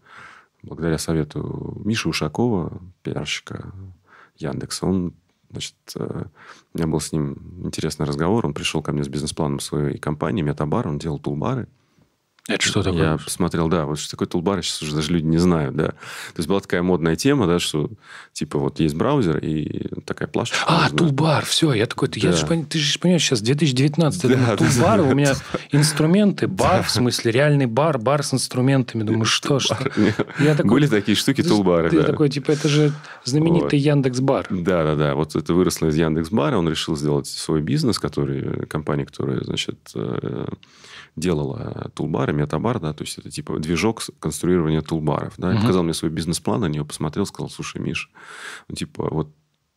благодаря 0.62 0.98
совету 0.98 1.80
Миши 1.84 2.08
Ушакова, 2.08 2.82
пиарщика 3.02 3.72
Яндекса, 4.36 4.86
он, 4.86 5.14
значит, 5.50 5.74
э, 5.96 6.24
у 6.74 6.78
меня 6.78 6.86
был 6.86 7.00
с 7.00 7.12
ним 7.12 7.62
интересный 7.64 8.04
разговор. 8.04 8.44
Он 8.44 8.52
пришел 8.52 8.82
ко 8.82 8.92
мне 8.92 9.04
с 9.04 9.08
бизнес-планом 9.08 9.60
своей 9.60 9.98
компании 9.98 10.42
Метабар. 10.42 10.86
Он 10.86 10.98
делал 10.98 11.18
тулбары. 11.18 11.68
Это 12.46 12.62
что 12.62 12.82
такое? 12.82 13.12
Я 13.12 13.16
посмотрел, 13.16 13.68
да, 13.68 13.86
вот 13.86 13.98
что 13.98 14.10
такое 14.10 14.28
тулбар, 14.28 14.62
сейчас 14.62 14.82
уже 14.82 14.94
даже 14.94 15.12
люди 15.12 15.24
не 15.24 15.38
знают, 15.38 15.74
да. 15.76 15.88
То 15.88 15.96
есть 16.36 16.46
была 16.48 16.60
такая 16.60 16.82
модная 16.82 17.16
тема, 17.16 17.46
да, 17.46 17.58
что 17.58 17.90
типа 18.34 18.58
вот 18.58 18.80
есть 18.80 18.94
браузер 18.94 19.38
и 19.38 19.88
такая 20.04 20.28
плашечка. 20.28 20.62
А, 20.66 20.82
можно- 20.82 20.98
тулбар, 20.98 21.44
все, 21.46 21.72
я 21.72 21.86
такой, 21.86 22.10
я 22.16 22.32
Да. 22.32 22.36
же 22.36 22.44
пон- 22.46 22.66
ты 22.66 22.78
же 22.78 22.98
понимаешь, 22.98 23.22
сейчас 23.22 23.40
2019, 23.40 24.24
я 24.24 24.28
Да, 24.28 24.34
думаю, 24.36 24.56
да, 24.58 24.64
тулбар, 24.66 24.98
да. 24.98 25.04
у 25.04 25.14
меня 25.14 25.34
инструменты, 25.72 26.46
бар, 26.46 26.82
в 26.82 26.90
смысле, 26.90 27.30
реальный 27.32 27.64
бар, 27.66 27.96
бар 27.98 28.22
с 28.22 28.34
инструментами, 28.34 29.04
думаю, 29.04 29.24
что, 29.24 29.58
что? 29.58 29.78
Я 30.38 30.54
такой, 30.54 30.70
Были 30.70 30.86
такие 30.86 31.16
штуки, 31.16 31.42
ты- 31.42 31.48
тулбары, 31.48 31.88
Ты 31.88 32.00
да. 32.02 32.04
такой, 32.06 32.28
типа, 32.28 32.50
это 32.52 32.68
же 32.68 32.92
знаменитый 33.24 33.78
Яндекс 33.78 34.20
Бар. 34.20 34.46
Да, 34.50 34.84
да, 34.84 34.94
да. 34.96 35.14
Вот 35.14 35.34
это 35.34 35.54
выросло 35.54 35.86
из 35.86 35.96
Яндекс.Бара. 35.96 36.58
Он 36.58 36.68
решил 36.68 36.94
сделать 36.94 37.26
свой 37.26 37.62
бизнес, 37.62 37.98
который, 37.98 38.66
компания, 38.66 39.06
которая, 39.06 39.42
значит, 39.44 39.78
э, 39.94 40.46
делала 41.16 41.90
тулбары, 41.94 42.32
метабар, 42.32 42.80
да, 42.80 42.92
то 42.92 43.04
есть 43.04 43.18
это 43.18 43.30
типа 43.30 43.58
движок 43.58 44.02
конструирования 44.18 44.82
тулбаров, 44.82 45.34
да. 45.36 45.50
Мгм. 45.50 45.60
показал 45.60 45.82
мне 45.82 45.94
свой 45.94 46.10
бизнес-план, 46.10 46.60
на 46.60 46.66
него 46.66 46.84
посмотрел, 46.84 47.26
сказал, 47.26 47.50
слушай, 47.50 47.80
Миш, 47.80 48.10
ну, 48.68 48.74
типа, 48.74 49.08
вот 49.10 49.34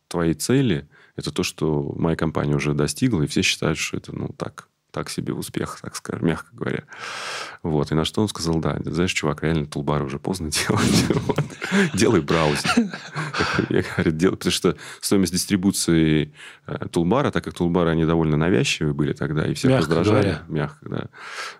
твои 0.08 0.34
цели– 0.34 0.88
это 1.16 1.32
то, 1.32 1.42
что 1.42 1.94
моя 1.96 2.16
компания 2.16 2.54
уже 2.54 2.74
достигла, 2.74 3.22
и 3.22 3.26
все 3.26 3.42
считают, 3.42 3.78
что 3.78 3.96
это, 3.96 4.14
ну, 4.16 4.28
так, 4.36 4.67
так 4.90 5.10
себе 5.10 5.34
успех, 5.34 5.78
так 5.82 5.96
скажем, 5.96 6.26
мягко 6.26 6.48
говоря. 6.52 6.84
Вот. 7.62 7.92
И 7.92 7.94
на 7.94 8.04
что 8.04 8.22
он 8.22 8.28
сказал, 8.28 8.56
да, 8.56 8.78
знаешь, 8.84 9.12
чувак, 9.12 9.42
реально 9.42 9.66
тулбары 9.66 10.04
уже 10.04 10.18
поздно 10.18 10.50
делать. 10.68 11.04
Делай 11.94 12.20
браузер. 12.20 12.70
Я 13.68 13.82
говорю, 13.82 14.10
делай, 14.12 14.36
потому 14.36 14.52
что 14.52 14.76
стоимость 15.00 15.32
дистрибуции 15.32 16.32
э, 16.66 16.86
тулбара, 16.90 17.30
так 17.30 17.44
как 17.44 17.54
тулбары, 17.54 17.90
они 17.90 18.04
довольно 18.04 18.36
навязчивые 18.36 18.94
были 18.94 19.12
тогда, 19.12 19.46
и 19.46 19.54
всех 19.54 19.70
Мягко 19.70 19.86
раздражали. 19.96 20.38
Мягко, 20.48 20.88
да. 20.88 21.06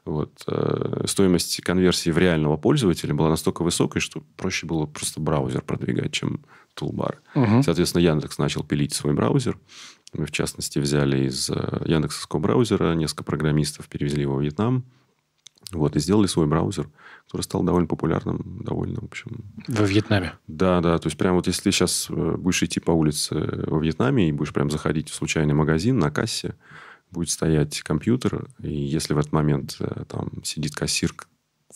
Вот. 0.04 0.32
э, 0.46 1.04
Стоимость 1.06 1.60
конверсии 1.62 2.10
в 2.10 2.18
реального 2.18 2.56
пользователя 2.56 3.14
была 3.14 3.28
настолько 3.28 3.62
высокой, 3.62 4.00
что 4.00 4.22
проще 4.36 4.66
было 4.66 4.86
просто 4.86 5.20
браузер 5.20 5.62
продвигать, 5.62 6.12
чем 6.12 6.40
тулбар. 6.74 7.20
Соответственно, 7.62 8.02
Яндекс 8.02 8.38
начал 8.38 8.62
пилить 8.62 8.94
свой 8.94 9.12
браузер. 9.12 9.58
Мы, 10.12 10.26
в 10.26 10.30
частности, 10.30 10.78
взяли 10.78 11.26
из 11.26 11.50
э, 11.50 11.82
Яндексовского 11.84 12.40
браузера 12.40 12.94
несколько 12.94 13.24
программистов, 13.24 13.88
перевезли 13.88 14.22
его 14.22 14.36
в 14.36 14.42
Вьетнам. 14.42 14.84
Вот, 15.72 15.96
и 15.96 16.00
сделали 16.00 16.26
свой 16.26 16.46
браузер, 16.46 16.88
который 17.26 17.42
стал 17.42 17.62
довольно 17.62 17.86
популярным, 17.86 18.62
довольно, 18.64 19.00
в 19.00 19.04
общем... 19.04 19.44
Во 19.66 19.84
Вьетнаме? 19.84 20.32
Да, 20.46 20.80
да. 20.80 20.98
То 20.98 21.08
есть, 21.08 21.18
прям 21.18 21.34
вот 21.34 21.46
если 21.46 21.64
ты 21.64 21.72
сейчас 21.72 22.06
э, 22.08 22.36
будешь 22.38 22.62
идти 22.62 22.80
по 22.80 22.92
улице 22.92 23.34
во 23.66 23.78
Вьетнаме 23.78 24.28
и 24.28 24.32
будешь 24.32 24.54
прям 24.54 24.70
заходить 24.70 25.10
в 25.10 25.14
случайный 25.14 25.54
магазин 25.54 25.98
на 25.98 26.10
кассе, 26.10 26.54
будет 27.10 27.30
стоять 27.30 27.80
компьютер, 27.82 28.48
и 28.62 28.72
если 28.72 29.14
в 29.14 29.18
этот 29.18 29.32
момент 29.32 29.76
э, 29.80 30.04
там 30.08 30.42
сидит 30.42 30.74
кассир 30.74 31.12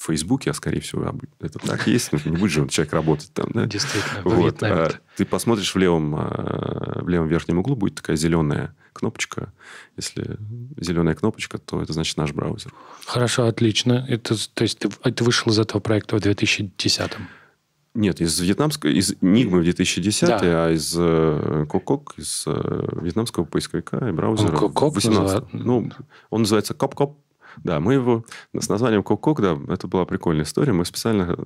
в 0.03 0.07
Фейсбуке, 0.07 0.51
а 0.51 0.55
скорее 0.55 0.81
всего 0.81 1.15
это 1.41 1.59
так 1.61 1.87
есть, 1.87 2.11
ну, 2.13 2.19
не 2.25 2.37
будет 2.37 2.51
же 2.51 2.69
человек 2.69 2.93
работать 2.93 3.33
там, 3.33 3.51
да? 3.55 3.67
Действительно, 3.67 4.23
вот. 4.25 4.61
а, 4.63 4.91
Ты 5.17 5.25
посмотришь 5.25 5.73
в 5.73 5.79
левом, 5.79 6.17
а, 6.17 7.01
в 7.03 7.09
левом 7.09 7.29
верхнем 7.29 7.59
углу 7.59 7.77
будет 7.77 7.95
такая 7.95 8.17
зеленая 8.17 8.75
кнопочка. 8.93 9.53
Если 9.97 10.39
зеленая 10.77 11.15
кнопочка, 11.15 11.59
то 11.59 11.81
это 11.81 11.93
значит 11.93 12.17
наш 12.17 12.33
браузер. 12.33 12.73
Хорошо, 13.07 13.47
отлично. 13.47 14.05
Это, 14.09 14.35
то 14.53 14.63
есть 14.63 14.81
ты, 14.81 14.89
ты 14.89 15.23
вышел 15.23 15.53
из 15.53 15.59
этого 15.61 15.81
проекта 15.81 16.17
в 16.17 16.21
2010 16.21 17.13
нет, 17.95 18.23
из 18.23 18.41
вьетнамского, 18.41 18.89
из 18.89 19.15
Нигмы 19.21 19.61
в 19.61 19.65
2010, 19.65 20.27
да. 20.27 20.41
а 20.41 20.71
из 20.71 20.95
э, 20.97 21.67
Cốc 21.69 21.88
Cốc, 21.88 22.15
из 22.17 22.45
э, 22.47 22.89
вьетнамского 23.03 23.45
поисковика 23.45 23.99
и 24.09 24.13
браузера 24.13 24.53
он 24.53 24.57
Cốc 24.57 24.76
Cốc 24.76 24.95
18. 24.95 25.53
Ну, 25.53 25.91
он 26.31 26.41
называется 26.41 26.73
Коп-Коп. 26.73 27.19
Да, 27.59 27.81
мы 27.81 27.95
его 27.95 28.25
с 28.59 28.69
названием 28.69 29.03
Cốc 29.03 29.19
Cốc, 29.19 29.41
да, 29.41 29.59
это 29.69 29.87
была 29.89 30.05
прикольная 30.05 30.45
история. 30.45 30.73
Мы 30.73 30.85
специально, 30.85 31.37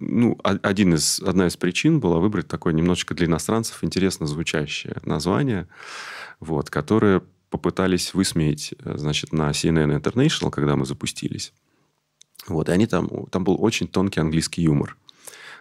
ну, 0.00 0.38
один 0.42 0.94
из, 0.94 1.20
одна 1.20 1.46
из 1.46 1.56
причин 1.56 2.00
была 2.00 2.18
выбрать 2.18 2.48
такое 2.48 2.72
немножечко 2.72 3.14
для 3.14 3.26
иностранцев 3.26 3.82
интересно 3.84 4.26
звучащее 4.26 4.96
название, 5.04 5.68
вот, 6.40 6.70
которое 6.70 7.22
попытались 7.50 8.14
высмеять, 8.14 8.74
значит, 8.84 9.32
на 9.32 9.50
CNN 9.50 10.00
International, 10.00 10.50
когда 10.50 10.76
мы 10.76 10.86
запустились. 10.86 11.52
Вот, 12.48 12.68
и 12.68 12.72
они 12.72 12.86
там, 12.86 13.08
там 13.30 13.44
был 13.44 13.56
очень 13.62 13.86
тонкий 13.86 14.20
английский 14.20 14.62
юмор 14.62 14.96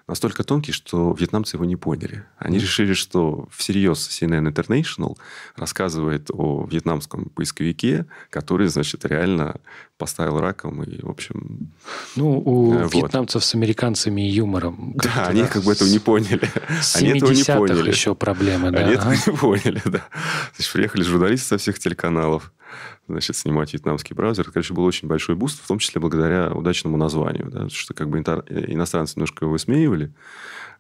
настолько 0.08 0.44
тонкий, 0.44 0.72
что 0.72 1.14
вьетнамцы 1.14 1.56
его 1.56 1.66
не 1.66 1.76
поняли. 1.76 2.26
Они 2.38 2.60
решили, 2.60 2.94
что 2.94 3.48
всерьез 3.52 4.10
CNN 4.10 4.52
International 4.52 5.18
рассказывает 5.56 6.30
о 6.32 6.68
вьетнамском 6.70 7.26
поисковике, 7.26 8.06
который, 8.30 8.68
значит, 8.68 9.06
реально 9.06 9.62
поставил 9.98 10.40
раком 10.40 10.84
и, 10.84 11.02
в 11.02 11.10
общем... 11.10 11.72
Ну, 12.16 12.42
у 12.44 12.74
э, 12.74 12.84
вот. 12.84 12.94
вьетнамцев 12.94 13.44
с 13.44 13.56
американцами 13.56 14.28
и 14.28 14.32
юмором. 14.32 14.94
Да, 14.96 15.28
они 15.28 15.46
как 15.46 15.64
бы 15.64 15.72
этого 15.72 15.88
не 15.88 16.00
поняли. 16.00 16.50
Они 16.96 17.18
этого 17.18 17.32
не 17.32 17.44
поняли. 17.44 17.90
еще 17.90 18.16
проблемы, 18.16 18.72
да. 18.72 18.80
Они 18.80 18.96
этого 18.96 19.12
не 19.14 19.38
поняли, 19.38 19.82
да. 19.86 20.06
Значит, 20.56 20.74
приехали 20.74 21.04
журналисты 21.04 21.48
со 21.48 21.58
всех 21.58 21.80
телеканалов 21.80 22.52
значит, 23.08 23.36
снимать 23.36 23.74
вьетнамский 23.74 24.16
браузер. 24.16 24.44
Это, 24.44 24.52
конечно, 24.52 24.76
был 24.76 24.86
очень 24.86 25.08
большой 25.08 25.36
буст, 25.36 25.62
в 25.62 25.68
том 25.68 25.80
числе 25.80 26.00
благодаря 26.00 26.52
удачному 26.52 26.98
названию. 26.98 27.50
Да, 27.50 27.70
что 27.70 27.94
как 27.94 28.10
бы 28.10 28.20
иностранцы 28.20 29.14
немножко 29.16 29.46
его 29.46 29.52
высмеивали. 29.52 30.14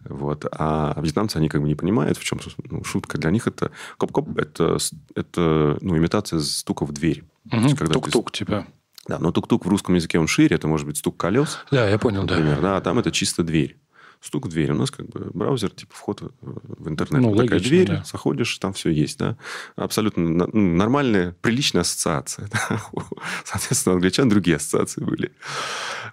Вот. 0.03 0.46
А 0.51 1.00
вьетнамцы, 1.01 1.38
они 1.38 1.50
как 1.50 1.62
бы 1.62 1.68
не 1.68 1.75
понимают, 1.75 2.18
в 2.18 2.24
чем 2.24 2.39
ну, 2.70 2.84
шутка. 2.84 3.18
Для 3.18 3.32
них 3.32 3.48
это... 3.48 3.72
Коп-коп– 3.98 4.38
это, 4.38 4.77
это 5.15 5.77
ну, 5.82 5.98
имитация 5.98 6.39
стука 6.39 6.86
в 6.86 6.92
дверь. 6.92 7.24
Угу, 7.51 7.75
тук-тук, 7.92 8.32
ты... 8.32 8.39
типа. 8.39 8.68
Да, 9.08 9.20
но 9.20 9.32
тук-тук 9.32 9.65
в 9.65 9.70
русском 9.70 9.96
языке 9.96 10.20
он 10.20 10.27
шире, 10.27 10.56
это 10.56 10.68
может 10.68 10.88
быть 10.88 10.98
стук 10.98 11.18
колес. 11.18 11.60
Да, 11.72 11.88
я 11.89 11.98
понял, 12.00 12.24
например, 12.24 12.56
да. 12.58 12.62
да. 12.62 12.77
А 12.77 12.82
там 12.82 13.00
это 13.00 13.12
чисто 13.12 13.44
дверь 13.44 13.77
стук 14.24 14.48
в 14.48 14.50
дверь. 14.50 14.72
У 14.72 14.75
нас 14.75 14.89
как 14.89 15.08
бы 15.08 15.30
браузер, 15.34 15.70
типа 15.70 15.94
вход 15.94 16.22
в 16.42 16.89
интернет. 16.89 17.22
Ну, 17.22 17.32
Такая 17.36 17.58
логично, 17.58 17.70
дверь, 17.70 17.88
да. 17.88 18.03
заходишь, 18.06 18.58
там 18.58 18.74
все 18.74 18.89
есть. 18.89 19.20
Да? 19.20 19.38
Абсолютно 19.75 20.48
ну, 20.48 20.75
нормальная, 20.75 21.36
приличная 21.42 21.82
ассоциация. 21.82 22.50
Да? 22.70 22.80
Соответственно, 23.44 23.94
у 23.94 23.98
англичан 23.98 24.30
другие 24.30 24.58
ассоциации 24.58 25.03
были. 25.03 25.32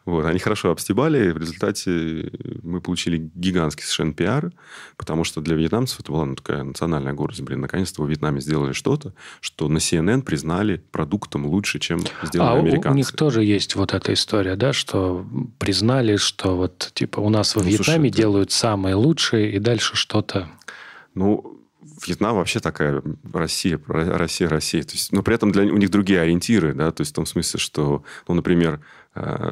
Вот. 0.05 0.25
Они 0.25 0.39
хорошо 0.39 0.71
обстебали. 0.71 1.31
В 1.31 1.37
результате 1.37 2.33
мы 2.63 2.81
получили 2.81 3.31
гигантский 3.35 3.85
совершенно 3.85 4.15
пиар, 4.15 4.53
потому 4.97 5.25
что 5.25 5.41
для 5.41 5.55
вьетнамцев 5.55 6.01
это 6.01 6.11
была 6.11 6.25
ну, 6.25 6.35
такая 6.35 6.63
национальная 6.63 7.13
гордость. 7.13 7.43
Блин, 7.43 7.61
наконец-то 7.61 8.03
в 8.03 8.09
Вьетнаме 8.09 8.41
сделали 8.41 8.73
что-то, 8.73 9.13
что 9.41 9.69
на 9.69 9.79
CNN 9.79 10.23
признали 10.23 10.83
продуктом 10.91 11.47
лучше, 11.47 11.79
чем 11.79 12.01
сделали 12.23 12.59
а 12.59 12.61
американцы. 12.61 12.91
у 12.91 12.95
них 12.95 13.13
тоже 13.13 13.45
есть 13.45 13.77
вот 13.77 13.93
эта 13.93 14.13
история, 14.15 14.57
да, 14.57 14.73
что 14.73 15.27
признали, 15.59 16.17
что 16.17 16.57
вот 16.57 16.91
типа 16.95 17.21
у 17.21 17.29
нас 17.29 17.55
во 17.55 17.63
ну, 17.63 17.69
Вьетнаме 17.69 18.00
сами 18.01 18.09
делают 18.09 18.51
самые 18.51 18.95
лучшие, 18.95 19.53
и 19.53 19.59
дальше 19.59 19.97
что-то... 19.97 20.49
Ну, 21.15 21.61
Вьетнам 22.07 22.37
вообще 22.37 22.61
такая 22.61 23.03
Россия, 23.33 23.79
Россия, 23.87 24.49
Россия. 24.49 24.83
То 24.83 24.93
есть, 24.93 25.13
но 25.13 25.23
при 25.23 25.35
этом 25.35 25.53
для 25.53 25.65
у 25.65 25.77
них 25.77 25.91
другие 25.91 26.21
ориентиры, 26.21 26.73
да, 26.73 26.91
то 26.93 27.03
есть 27.03 27.13
в 27.13 27.15
том 27.15 27.27
смысле, 27.27 27.61
что, 27.61 28.05
ну, 28.27 28.35
например, 28.35 28.81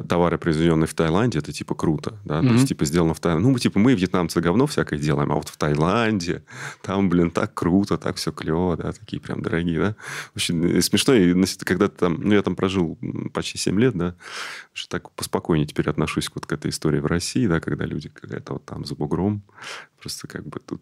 товары, 0.07 0.37
произведенные 0.37 0.87
в 0.87 0.93
Таиланде, 0.93 1.39
это 1.39 1.51
типа 1.51 1.75
круто, 1.75 2.17
да, 2.25 2.39
mm-hmm. 2.39 2.47
то 2.47 2.53
есть 2.53 2.67
типа 2.67 2.85
сделано 2.85 3.13
в 3.13 3.19
Таиланде. 3.19 3.47
Ну, 3.47 3.57
типа 3.57 3.79
мы, 3.79 3.93
вьетнамцы, 3.93 4.41
говно 4.41 4.67
всякое 4.67 4.99
делаем, 4.99 5.31
а 5.31 5.35
вот 5.35 5.49
в 5.49 5.57
Таиланде 5.57 6.43
там, 6.81 7.09
блин, 7.09 7.31
так 7.31 7.53
круто, 7.53 7.97
так 7.97 8.17
все 8.17 8.31
клево, 8.31 8.77
да, 8.77 8.91
такие 8.91 9.21
прям 9.21 9.41
дорогие, 9.41 9.79
да. 9.79 9.95
Очень 10.35 10.77
э, 10.77 10.81
смешно, 10.81 11.13
и 11.13 11.45
когда 11.63 11.87
там, 11.87 12.19
ну, 12.21 12.33
я 12.33 12.41
там 12.41 12.55
прожил 12.55 12.97
почти 13.33 13.57
7 13.57 13.79
лет, 13.79 13.95
да, 13.95 14.15
что 14.73 14.89
так 14.89 15.11
поспокойнее 15.11 15.67
теперь 15.67 15.89
отношусь 15.89 16.29
вот 16.33 16.45
к 16.45 16.53
этой 16.53 16.71
истории 16.71 16.99
в 16.99 17.05
России, 17.05 17.47
да, 17.47 17.59
когда 17.59 17.85
люди 17.85 18.09
какая-то 18.09 18.53
вот 18.53 18.65
там 18.65 18.85
за 18.85 18.95
бугром, 18.95 19.43
просто 19.99 20.27
как 20.27 20.47
бы 20.47 20.59
тут... 20.59 20.81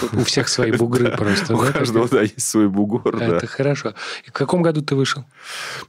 Тут 0.00 0.14
у 0.14 0.24
всех 0.24 0.48
свои 0.48 0.72
бугры 0.76 1.10
просто, 1.16 1.54
У 1.54 1.58
каждого, 1.58 2.08
да, 2.08 2.22
есть 2.22 2.46
свой 2.46 2.68
бугор, 2.68 3.18
да. 3.18 3.36
Это 3.38 3.46
хорошо. 3.46 3.94
И 4.26 4.30
в 4.30 4.32
каком 4.32 4.62
году 4.62 4.82
ты 4.82 4.94
вышел? 4.94 5.24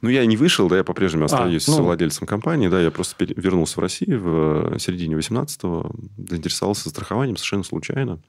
Ну, 0.00 0.08
я 0.08 0.24
не 0.24 0.36
вышел, 0.36 0.68
да, 0.68 0.78
я 0.78 0.84
по-прежнему 0.84 1.24
а, 1.24 1.26
остаюсь 1.26 1.68
ну 1.68 1.82
владельцем 1.82 2.26
компании, 2.26 2.39
да, 2.68 2.80
я 2.80 2.90
просто 2.90 3.24
вернулся 3.24 3.78
в 3.78 3.82
Россию 3.82 4.20
в 4.20 4.74
э, 4.74 4.78
середине 4.78 5.16
18-го, 5.16 5.90
заинтересовался 6.28 6.88
страхованием 6.88 7.36
совершенно 7.36 7.64
случайно. 7.64 8.20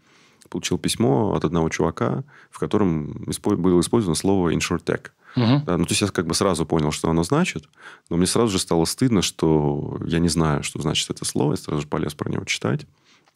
Получил 0.49 0.77
письмо 0.77 1.33
от 1.33 1.45
одного 1.45 1.69
чувака, 1.69 2.23
в 2.49 2.59
котором 2.59 3.25
было 3.41 3.79
использовано 3.79 4.15
слово 4.15 4.53
InsurTech. 4.53 5.11
Угу. 5.35 5.63
Да, 5.65 5.77
ну, 5.77 5.85
то 5.85 5.91
есть 5.91 6.01
я 6.01 6.07
как 6.07 6.27
бы 6.27 6.33
сразу 6.33 6.65
понял, 6.65 6.91
что 6.91 7.09
оно 7.09 7.23
значит, 7.23 7.69
но 8.09 8.17
мне 8.17 8.27
сразу 8.27 8.51
же 8.51 8.59
стало 8.59 8.85
стыдно, 8.85 9.21
что 9.21 9.97
я 10.05 10.19
не 10.19 10.27
знаю, 10.27 10.63
что 10.63 10.81
значит 10.81 11.09
это 11.09 11.23
слово, 11.23 11.53
я 11.53 11.57
сразу 11.57 11.81
же 11.81 11.87
полез 11.87 12.13
про 12.13 12.29
него 12.29 12.43
читать. 12.43 12.85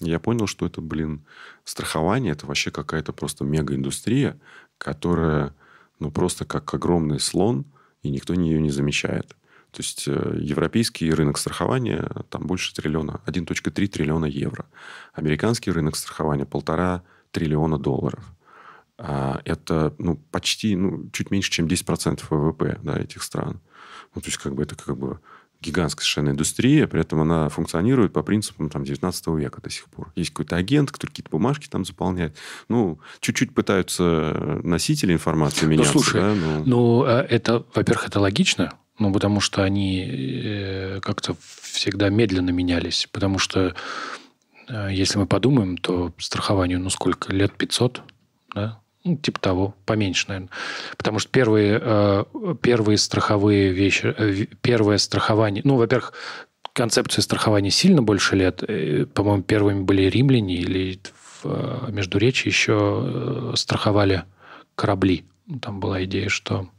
Я 0.02 0.20
понял, 0.20 0.46
что 0.46 0.66
это, 0.66 0.82
блин, 0.82 1.24
страхование, 1.64 2.34
это 2.34 2.46
вообще 2.46 2.70
какая-то 2.70 3.14
просто 3.14 3.46
мега-индустрия, 3.46 4.38
которая, 4.78 5.56
ну, 6.00 6.12
просто 6.12 6.44
как 6.44 6.74
огромный 6.74 7.20
слон, 7.22 7.66
и 8.04 8.10
никто 8.10 8.34
ее 8.34 8.62
не 8.62 8.72
замечает. 8.72 9.36
То 9.76 9.82
есть 9.82 10.06
э, 10.08 10.38
европейский 10.40 11.12
рынок 11.12 11.38
страхования 11.38 12.10
там 12.30 12.48
больше 12.48 12.74
триллиона, 12.74 13.20
1.3 13.26 13.88
триллиона 13.88 14.26
евро. 14.26 14.66
Американский 15.12 15.70
рынок 15.70 15.98
страхования 15.98 16.46
полтора 16.46 17.04
триллиона 17.32 17.78
долларов. 17.78 18.24
А 18.98 19.42
это 19.44 19.94
ну, 19.98 20.16
почти 20.32 20.78
ну, 20.78 21.10
чуть 21.12 21.30
меньше, 21.30 21.52
чем 21.52 21.68
10% 21.68 22.24
ВВП 22.30 22.80
да, 22.84 22.98
этих 22.98 23.22
стран. 23.22 23.60
Ну, 24.16 24.22
то 24.22 24.28
есть 24.28 24.38
как 24.38 24.56
бы 24.56 24.64
это 24.64 24.76
как 24.76 24.98
бы 24.98 25.20
гигантская 25.60 26.04
совершенно 26.04 26.30
индустрия, 26.30 26.88
при 26.88 27.02
этом 27.02 27.20
она 27.20 27.50
функционирует 27.50 28.14
по 28.14 28.24
принципам 28.24 28.70
там, 28.70 28.86
19 28.86 29.28
века 29.28 29.62
до 29.62 29.70
сих 29.70 29.86
пор. 29.88 30.14
Есть 30.16 30.30
какой-то 30.30 30.56
агент, 30.56 30.90
который 30.90 31.10
какие-то 31.10 31.32
бумажки 31.32 31.68
там 31.68 31.84
заполняет. 31.84 32.38
Ну, 32.70 33.00
чуть-чуть 33.20 33.54
пытаются 33.54 34.62
носители 34.64 35.12
информации 35.12 35.66
меняться. 35.66 35.94
Ну, 35.94 36.00
слушай, 36.00 36.22
да, 36.22 36.34
но... 36.34 36.64
ну, 36.64 37.04
а 37.04 37.22
это, 37.22 37.66
во-первых, 37.74 38.08
это 38.08 38.22
логично, 38.22 38.74
ну, 38.98 39.12
потому 39.12 39.42
что 39.42 39.64
они 39.64 40.06
э, 40.08 41.00
как-то 41.02 41.36
всегда 41.62 42.10
медленно 42.10 42.52
менялись. 42.52 43.08
Потому 43.12 43.40
что, 43.40 43.76
э, 44.70 44.88
если 44.92 45.18
мы 45.18 45.28
подумаем, 45.28 45.78
то 45.78 46.14
страхованию, 46.18 46.80
ну, 46.80 46.90
сколько? 46.90 47.34
Лет 47.34 47.54
500, 47.54 48.02
да? 48.54 48.80
Ну, 49.04 49.18
типа 49.18 49.40
того, 49.40 49.76
поменьше, 49.86 50.26
наверное. 50.30 50.50
Потому 50.98 51.20
что 51.20 51.30
первые, 51.30 51.80
э, 51.82 52.24
первые 52.62 52.98
страховые 52.98 53.72
вещи, 53.72 54.48
первое 54.62 54.98
страхование... 54.98 55.62
Ну, 55.66 55.76
во-первых, 55.76 56.14
концепция 56.72 57.22
страхования 57.22 57.72
сильно 57.72 58.02
больше 58.02 58.36
лет. 58.36 58.64
По-моему, 59.14 59.44
первыми 59.44 59.84
были 59.84 60.04
римляне 60.04 60.56
или 60.56 61.00
в 61.44 61.92
Междуречии 61.92 62.48
еще 62.48 63.52
страховали 63.56 64.24
корабли. 64.76 65.26
Там 65.62 65.80
была 65.80 66.04
идея, 66.06 66.30
что 66.30 66.70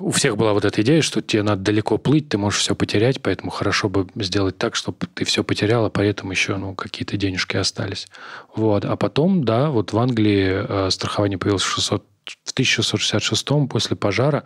у 0.00 0.10
всех 0.10 0.36
была 0.36 0.52
вот 0.52 0.64
эта 0.64 0.82
идея, 0.82 1.02
что 1.02 1.20
тебе 1.20 1.42
надо 1.42 1.62
далеко 1.62 1.98
плыть, 1.98 2.28
ты 2.28 2.38
можешь 2.38 2.60
все 2.60 2.74
потерять, 2.74 3.20
поэтому 3.22 3.50
хорошо 3.50 3.88
бы 3.88 4.06
сделать 4.16 4.58
так, 4.58 4.74
чтобы 4.74 4.98
ты 5.14 5.24
все 5.24 5.44
потерял, 5.44 5.84
а 5.84 5.90
поэтому 5.90 6.32
еще 6.32 6.56
ну, 6.56 6.74
какие-то 6.74 7.16
денежки 7.16 7.56
остались. 7.56 8.08
Вот. 8.54 8.84
А 8.84 8.96
потом, 8.96 9.44
да, 9.44 9.70
вот 9.70 9.92
в 9.92 9.98
Англии 9.98 10.86
э, 10.86 10.90
страхование 10.90 11.38
появилось 11.38 11.62
в 11.62 11.74
600 11.74 12.04
в 12.24 12.52
1666 12.52 13.68
после 13.68 13.96
пожара, 13.96 14.44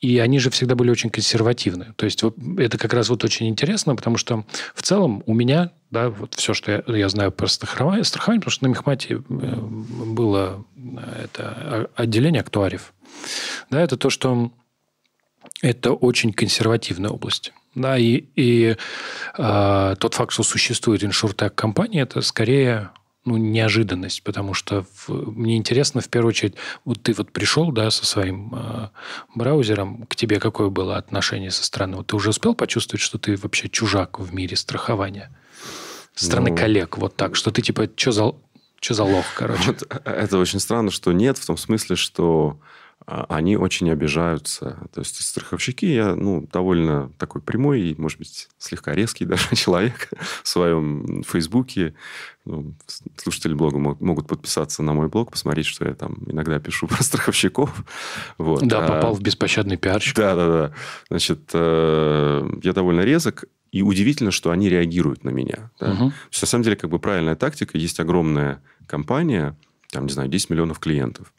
и 0.00 0.18
они 0.18 0.38
же 0.38 0.50
всегда 0.50 0.74
были 0.74 0.90
очень 0.90 1.10
консервативны. 1.10 1.92
То 1.96 2.06
есть 2.06 2.22
вот 2.22 2.36
это 2.56 2.78
как 2.78 2.94
раз 2.94 3.10
вот 3.10 3.24
очень 3.24 3.48
интересно, 3.48 3.94
потому 3.96 4.16
что 4.16 4.44
в 4.74 4.82
целом 4.82 5.22
у 5.26 5.34
меня, 5.34 5.72
да, 5.90 6.08
вот 6.08 6.34
все, 6.34 6.54
что 6.54 6.72
я, 6.72 6.96
я 6.96 7.08
знаю 7.08 7.30
про 7.32 7.46
страхование, 7.46 8.04
страхование, 8.04 8.40
потому 8.40 8.52
что 8.52 8.64
на 8.64 8.68
Мехмате 8.68 9.14
э, 9.14 9.18
было 9.18 10.64
э, 10.76 11.24
это 11.24 11.90
отделение 11.94 12.40
актуариев. 12.40 12.94
Да, 13.70 13.80
это 13.80 13.96
то, 13.96 14.10
что 14.10 14.50
это 15.62 15.92
очень 15.92 16.32
консервативная 16.32 17.10
область. 17.10 17.52
Да, 17.74 17.96
и, 17.96 18.24
и 18.34 18.76
э, 19.36 19.94
тот 19.98 20.14
факт, 20.14 20.32
что 20.32 20.42
существует 20.42 21.04
иншуртек 21.04 21.54
компания, 21.54 22.00
это 22.00 22.22
скорее 22.22 22.90
ну, 23.24 23.36
неожиданность, 23.36 24.22
потому 24.22 24.54
что 24.54 24.84
в, 24.94 25.10
мне 25.10 25.56
интересно, 25.56 26.00
в 26.00 26.08
первую 26.08 26.30
очередь, 26.30 26.54
вот 26.84 27.02
ты 27.02 27.12
вот 27.12 27.30
пришел, 27.30 27.70
да, 27.70 27.90
со 27.90 28.06
своим 28.06 28.54
э, 28.54 28.88
браузером, 29.34 30.06
к 30.06 30.16
тебе 30.16 30.40
какое 30.40 30.70
было 30.70 30.96
отношение 30.96 31.50
со 31.50 31.64
стороны? 31.64 31.98
Вот 31.98 32.08
ты 32.08 32.16
уже 32.16 32.30
успел 32.30 32.54
почувствовать, 32.54 33.02
что 33.02 33.18
ты 33.18 33.36
вообще 33.36 33.68
чужак 33.68 34.18
в 34.18 34.34
мире 34.34 34.56
страхования? 34.56 35.30
Со 36.14 36.24
стороны 36.24 36.50
ну, 36.50 36.56
коллег, 36.56 36.96
вот 36.98 37.16
так, 37.16 37.36
что 37.36 37.50
ты 37.50 37.62
типа, 37.62 37.88
что 37.94 38.12
за, 38.12 38.34
что 38.80 38.94
за 38.94 39.04
лох, 39.04 39.26
короче? 39.36 39.62
Вот, 39.66 39.82
э, 40.04 40.10
это 40.10 40.38
очень 40.38 40.58
странно, 40.58 40.90
что 40.90 41.12
нет, 41.12 41.38
в 41.38 41.46
том 41.46 41.58
смысле, 41.58 41.96
что 41.96 42.58
они 43.08 43.56
очень 43.56 43.90
обижаются. 43.90 44.86
То 44.92 45.00
есть 45.00 45.22
страховщики, 45.22 45.86
я 45.86 46.14
ну, 46.14 46.46
довольно 46.52 47.10
такой 47.16 47.40
прямой 47.40 47.80
и, 47.80 47.94
может 47.98 48.18
быть, 48.18 48.48
слегка 48.58 48.94
резкий 48.94 49.24
даже 49.24 49.56
человек 49.56 50.10
в 50.42 50.48
своем 50.48 51.22
Фейсбуке. 51.22 51.94
Ну, 52.44 52.74
слушатели 53.16 53.54
блога 53.54 53.78
могут 53.78 54.26
подписаться 54.26 54.82
на 54.82 54.92
мой 54.92 55.08
блог, 55.08 55.30
посмотреть, 55.30 55.66
что 55.66 55.86
я 55.86 55.94
там 55.94 56.18
иногда 56.26 56.60
пишу 56.60 56.86
про 56.88 57.02
страховщиков. 57.02 57.82
Вот. 58.36 58.66
Да, 58.66 58.84
а, 58.84 58.88
попал 58.88 59.14
в 59.14 59.22
беспощадный 59.22 59.78
пиарщик. 59.78 60.14
Да, 60.14 60.34
да, 60.34 60.46
да. 60.46 60.72
Значит, 61.08 61.50
э, 61.54 62.50
я 62.62 62.72
довольно 62.74 63.00
резок. 63.00 63.46
И 63.70 63.82
удивительно, 63.82 64.30
что 64.30 64.50
они 64.50 64.68
реагируют 64.68 65.24
на 65.24 65.30
меня. 65.30 65.70
Да? 65.80 65.92
Угу. 65.92 66.12
Есть, 66.30 66.42
на 66.42 66.48
самом 66.48 66.64
деле, 66.64 66.76
как 66.76 66.90
бы 66.90 66.98
правильная 66.98 67.36
тактика. 67.36 67.78
Есть 67.78 68.00
огромная 68.00 68.62
компания, 68.86 69.56
там, 69.90 70.06
не 70.06 70.12
знаю, 70.12 70.28
10 70.28 70.50
миллионов 70.50 70.78
клиентов. 70.78 71.32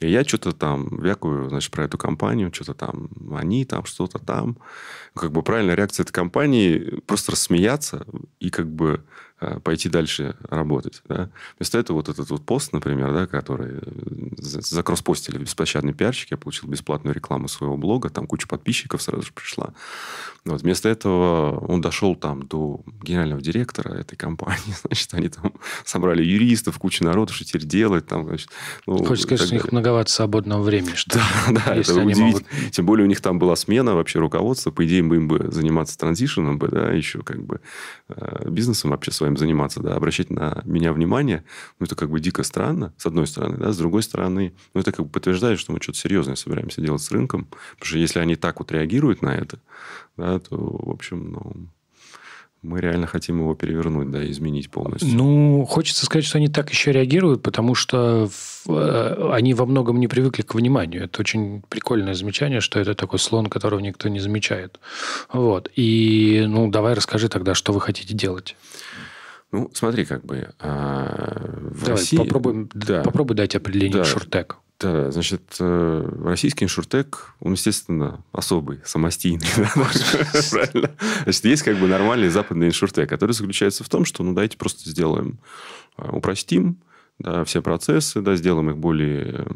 И 0.00 0.10
я 0.10 0.24
что-то 0.24 0.52
там 0.52 0.88
вякую, 1.00 1.48
значит, 1.48 1.70
про 1.70 1.84
эту 1.84 1.96
компанию, 1.96 2.52
что-то 2.52 2.74
там, 2.74 3.08
они 3.34 3.64
там, 3.64 3.84
что-то 3.86 4.18
там. 4.18 4.58
Как 5.14 5.32
бы 5.32 5.42
правильная 5.42 5.74
реакция 5.74 6.04
этой 6.04 6.12
компании 6.12 7.00
просто 7.06 7.32
рассмеяться 7.32 8.06
и 8.38 8.50
как 8.50 8.70
бы 8.70 9.04
пойти 9.62 9.88
дальше 9.88 10.34
работать. 10.48 11.02
Да? 11.08 11.28
Вместо 11.58 11.78
этого 11.78 11.98
вот 11.98 12.08
этот 12.08 12.30
вот 12.30 12.44
пост, 12.44 12.72
например, 12.72 13.12
да, 13.12 13.26
который 13.26 13.80
э, 13.80 13.80
закросспостили 14.38 15.38
беспощадный 15.38 15.92
пиарщик, 15.92 16.30
я 16.30 16.36
получил 16.36 16.68
бесплатную 16.68 17.14
рекламу 17.14 17.48
своего 17.48 17.76
блога, 17.76 18.08
там 18.08 18.26
куча 18.26 18.48
подписчиков 18.48 19.02
сразу 19.02 19.22
же 19.22 19.32
пришла. 19.32 19.74
Вот. 20.46 20.62
Вместо 20.62 20.88
этого 20.88 21.58
он 21.66 21.80
дошел 21.80 22.14
там 22.14 22.46
до 22.46 22.80
генерального 23.02 23.42
директора 23.42 23.92
этой 23.94 24.16
компании, 24.16 24.74
значит, 24.84 25.12
они 25.12 25.28
там 25.28 25.52
собрали 25.84 26.22
юристов, 26.22 26.78
кучу 26.78 27.04
народу, 27.04 27.32
что 27.32 27.44
теперь 27.44 27.64
делать. 27.64 28.06
Там, 28.06 28.24
значит, 28.24 28.48
ну, 28.86 29.04
Хочешь 29.04 29.24
сказать, 29.24 29.46
что 29.46 29.54
у 29.54 29.58
них 29.58 29.72
многовато 29.72 30.10
свободного 30.10 30.62
времени, 30.62 30.94
что 30.94 31.18
Да, 31.18 31.26
да, 31.66 31.74
это 31.74 31.94
удивительно. 31.94 32.26
Могут... 32.26 32.44
Тем 32.70 32.86
более 32.86 33.04
у 33.04 33.08
них 33.08 33.20
там 33.20 33.38
была 33.38 33.56
смена 33.56 33.94
вообще 33.94 34.18
руководства, 34.18 34.70
по 34.70 34.86
идее, 34.86 35.00
им 35.00 35.28
бы 35.28 35.50
заниматься 35.50 35.98
транзишеном, 35.98 36.58
бы, 36.58 36.68
да, 36.68 36.90
еще 36.92 37.22
как 37.22 37.44
бы 37.44 37.60
э, 38.08 38.48
бизнесом 38.48 38.90
вообще 38.90 39.10
своим 39.10 39.25
своим 39.26 39.36
заниматься, 39.36 39.80
да, 39.80 39.94
обращать 39.94 40.30
на 40.30 40.62
меня 40.64 40.92
внимание, 40.92 41.42
ну, 41.80 41.86
это 41.86 41.96
как 41.96 42.10
бы 42.10 42.20
дико 42.20 42.44
странно, 42.44 42.92
с 42.96 43.06
одной 43.06 43.26
стороны, 43.26 43.56
да, 43.56 43.72
с 43.72 43.76
другой 43.76 44.02
стороны, 44.02 44.52
ну, 44.72 44.80
это 44.80 44.92
как 44.92 45.06
бы 45.06 45.10
подтверждает, 45.10 45.58
что 45.58 45.72
мы 45.72 45.80
что-то 45.80 45.98
серьезное 45.98 46.36
собираемся 46.36 46.80
делать 46.80 47.02
с 47.02 47.10
рынком, 47.10 47.44
потому 47.44 47.86
что 47.86 47.98
если 47.98 48.20
они 48.20 48.36
так 48.36 48.60
вот 48.60 48.70
реагируют 48.70 49.22
на 49.22 49.34
это, 49.34 49.58
да, 50.16 50.38
то, 50.38 50.56
в 50.56 50.90
общем, 50.90 51.32
ну, 51.32 51.68
мы 52.62 52.80
реально 52.80 53.06
хотим 53.06 53.38
его 53.40 53.54
перевернуть, 53.54 54.10
да, 54.10 54.28
изменить 54.30 54.70
полностью. 54.70 55.08
Ну, 55.14 55.64
хочется 55.68 56.04
сказать, 56.04 56.24
что 56.24 56.38
они 56.38 56.48
так 56.48 56.70
еще 56.70 56.92
реагируют, 56.92 57.42
потому 57.42 57.74
что 57.74 58.28
э, 58.68 59.30
они 59.32 59.54
во 59.54 59.66
многом 59.66 60.00
не 60.00 60.08
привыкли 60.08 60.42
к 60.42 60.54
вниманию. 60.54 61.04
Это 61.04 61.20
очень 61.20 61.62
прикольное 61.68 62.14
замечание, 62.14 62.60
что 62.60 62.80
это 62.80 62.94
такой 62.94 63.18
слон, 63.18 63.46
которого 63.46 63.80
никто 63.80 64.08
не 64.08 64.20
замечает. 64.20 64.80
Вот. 65.32 65.70
И, 65.76 66.44
ну, 66.48 66.68
давай 66.70 66.94
расскажи 66.94 67.28
тогда, 67.28 67.54
что 67.54 67.72
вы 67.72 67.80
хотите 67.80 68.14
делать. 68.14 68.56
Ну, 69.52 69.70
смотри, 69.72 70.04
как 70.04 70.24
бы 70.24 70.50
а, 70.58 71.58
в 71.70 71.80
Давай, 71.80 71.98
России... 71.98 72.16
Попробуем, 72.16 72.68
да. 72.74 73.02
попробуй 73.02 73.36
дать 73.36 73.54
определение 73.54 73.98
да. 73.98 74.04
шуртек. 74.04 74.58
Да, 74.78 75.10
значит, 75.10 75.56
э, 75.58 76.18
российский 76.22 76.66
иншуртек, 76.66 77.34
он, 77.40 77.52
естественно, 77.52 78.22
особый, 78.32 78.80
самостийный. 78.84 79.46
Правильно? 80.50 80.90
Значит, 81.22 81.44
есть 81.46 81.62
как 81.62 81.78
бы 81.78 81.86
нормальный 81.86 82.28
западный 82.28 82.66
иншуртек, 82.66 83.08
который 83.08 83.32
заключается 83.32 83.84
в 83.84 83.88
том, 83.88 84.04
что, 84.04 84.22
ну, 84.22 84.34
давайте 84.34 84.58
просто 84.58 84.90
сделаем, 84.90 85.38
э, 85.96 86.10
упростим, 86.10 86.78
да, 87.18 87.44
все 87.44 87.62
процессы, 87.62 88.20
да, 88.20 88.36
сделаем 88.36 88.68
их 88.68 88.76
более 88.76 89.46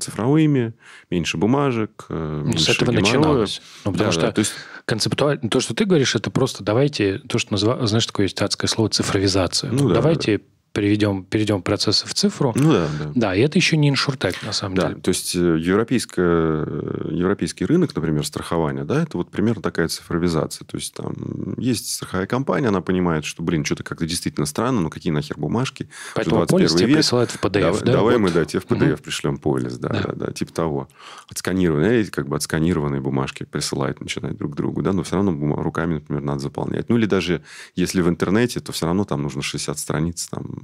цифровыми, 0.00 0.74
меньше 1.10 1.36
бумажек, 1.36 2.06
э, 2.08 2.42
меньше 2.44 2.64
С 2.64 2.68
этого 2.70 2.90
геморроя. 2.90 3.12
начиналось. 3.12 3.62
Ну, 3.84 3.92
потому 3.92 4.08
да, 4.08 4.12
что 4.12 4.20
да, 4.22 4.32
то 4.32 4.38
есть... 4.40 4.54
концептуально, 4.90 5.48
то, 5.48 5.60
что 5.60 5.72
ты 5.72 5.84
говоришь, 5.84 6.16
это 6.16 6.32
просто 6.32 6.64
давайте, 6.64 7.18
то, 7.18 7.38
что 7.38 7.52
называется, 7.52 7.86
знаешь, 7.86 8.06
такое 8.06 8.26
есть 8.26 8.42
адское 8.42 8.68
слово 8.68 8.90
цифровизация. 8.90 9.70
Ну, 9.70 9.88
да, 9.88 9.94
давайте 9.94 10.38
да 10.38 10.44
переведем, 10.72 11.24
перейдем 11.24 11.62
процессы 11.62 12.06
в 12.06 12.14
цифру. 12.14 12.52
Ну 12.54 12.72
да, 12.72 12.88
да. 12.98 13.12
Да, 13.14 13.34
и 13.34 13.40
это 13.40 13.58
еще 13.58 13.76
не 13.76 13.88
иншуртек, 13.88 14.42
на 14.42 14.52
самом 14.52 14.76
да, 14.76 14.88
деле. 14.88 15.00
То 15.00 15.08
есть, 15.08 15.34
э, 15.34 15.58
европейская, 15.58 16.66
европейский 17.10 17.64
рынок, 17.64 17.94
например, 17.94 18.24
страхования, 18.24 18.84
да, 18.84 19.02
это 19.02 19.16
вот 19.16 19.30
примерно 19.30 19.62
такая 19.62 19.88
цифровизация. 19.88 20.64
То 20.64 20.76
есть, 20.76 20.94
там 20.94 21.14
есть 21.56 21.94
страховая 21.94 22.26
компания, 22.26 22.68
она 22.68 22.80
понимает, 22.80 23.24
что, 23.24 23.42
блин, 23.42 23.64
что-то 23.64 23.82
как-то 23.82 24.06
действительно 24.06 24.46
странно, 24.46 24.80
ну 24.80 24.90
какие 24.90 25.12
нахер 25.12 25.36
бумажки? 25.38 25.88
Поэтому 26.14 26.46
полис 26.46 26.74
тебе 26.74 26.94
присылают 26.94 27.30
в 27.30 27.42
PDF, 27.42 27.60
давай, 27.60 27.80
да? 27.80 27.92
Давай 27.92 28.14
вот. 28.14 28.22
мы, 28.22 28.30
да, 28.30 28.44
тебе 28.44 28.60
в 28.60 28.66
PDF 28.66 28.94
угу. 28.94 29.02
пришлем 29.02 29.38
полис, 29.38 29.76
да, 29.78 29.88
да, 29.88 30.02
да, 30.02 30.26
да, 30.26 30.32
типа 30.32 30.52
того. 30.52 30.88
Отсканированные, 31.28 32.04
как 32.06 32.28
бы 32.28 32.36
отсканированные 32.36 33.00
бумажки 33.00 33.44
присылают, 33.44 34.00
начинают 34.00 34.38
друг 34.38 34.54
другу, 34.54 34.82
да, 34.82 34.92
но 34.92 35.02
все 35.02 35.16
равно 35.16 35.56
руками, 35.56 35.94
например, 35.94 36.22
надо 36.22 36.40
заполнять. 36.40 36.88
Ну, 36.88 36.96
или 36.96 37.06
даже 37.06 37.42
если 37.74 38.02
в 38.02 38.08
интернете, 38.08 38.60
то 38.60 38.72
все 38.72 38.86
равно 38.86 39.04
там 39.04 39.22
нужно 39.22 39.42
60 39.42 39.78
страниц 39.78 40.28
там 40.28 40.59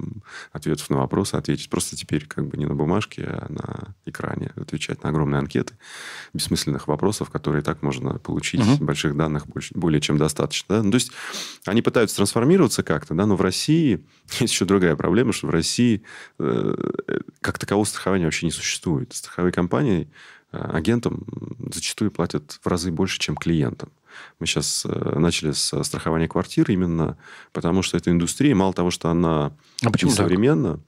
ответов 0.51 0.89
на 0.89 0.97
вопросы 0.97 1.35
ответить. 1.35 1.69
Просто 1.69 1.95
теперь 1.95 2.25
как 2.25 2.47
бы 2.47 2.57
не 2.57 2.65
на 2.65 2.75
бумажке, 2.75 3.23
а 3.23 3.47
на 3.49 3.95
экране 4.05 4.51
отвечать 4.55 5.03
на 5.03 5.09
огромные 5.09 5.39
анкеты 5.39 5.75
бессмысленных 6.33 6.87
вопросов, 6.87 7.29
которые 7.29 7.61
и 7.61 7.65
так 7.65 7.81
можно 7.81 8.19
получить. 8.19 8.61
Угу. 8.61 8.85
Больших 8.85 9.15
данных 9.15 9.47
больше, 9.47 9.73
более 9.75 10.01
чем 10.01 10.17
достаточно. 10.17 10.77
Да? 10.77 10.83
Ну, 10.83 10.91
то 10.91 10.95
есть 10.95 11.11
они 11.65 11.81
пытаются 11.81 12.17
трансформироваться 12.17 12.83
как-то, 12.83 13.13
да, 13.13 13.25
но 13.25 13.35
в 13.35 13.41
России 13.41 14.05
есть 14.39 14.53
еще 14.53 14.65
другая 14.65 14.95
проблема, 14.95 15.33
что 15.33 15.47
в 15.47 15.51
России 15.51 16.03
э, 16.39 16.75
как 17.41 17.59
такового 17.59 17.85
страхования 17.85 18.25
вообще 18.25 18.45
не 18.45 18.51
существует. 18.51 19.13
Страховые 19.13 19.51
компании 19.51 20.09
э, 20.51 20.57
агентам 20.57 21.25
зачастую 21.71 22.11
платят 22.11 22.59
в 22.61 22.67
разы 22.67 22.91
больше, 22.91 23.19
чем 23.19 23.35
клиентам. 23.35 23.89
Мы 24.39 24.45
сейчас 24.45 24.85
э, 24.85 25.19
начали 25.19 25.51
с 25.51 25.83
страхования 25.83 26.27
квартир 26.27 26.69
именно 26.69 27.17
потому, 27.51 27.81
что 27.81 27.97
эта 27.97 28.11
индустрия, 28.11 28.55
мало 28.55 28.73
того, 28.73 28.91
что 28.91 29.09
она 29.09 29.53
а 29.83 29.91
почему 29.91 30.11
современна, 30.11 30.79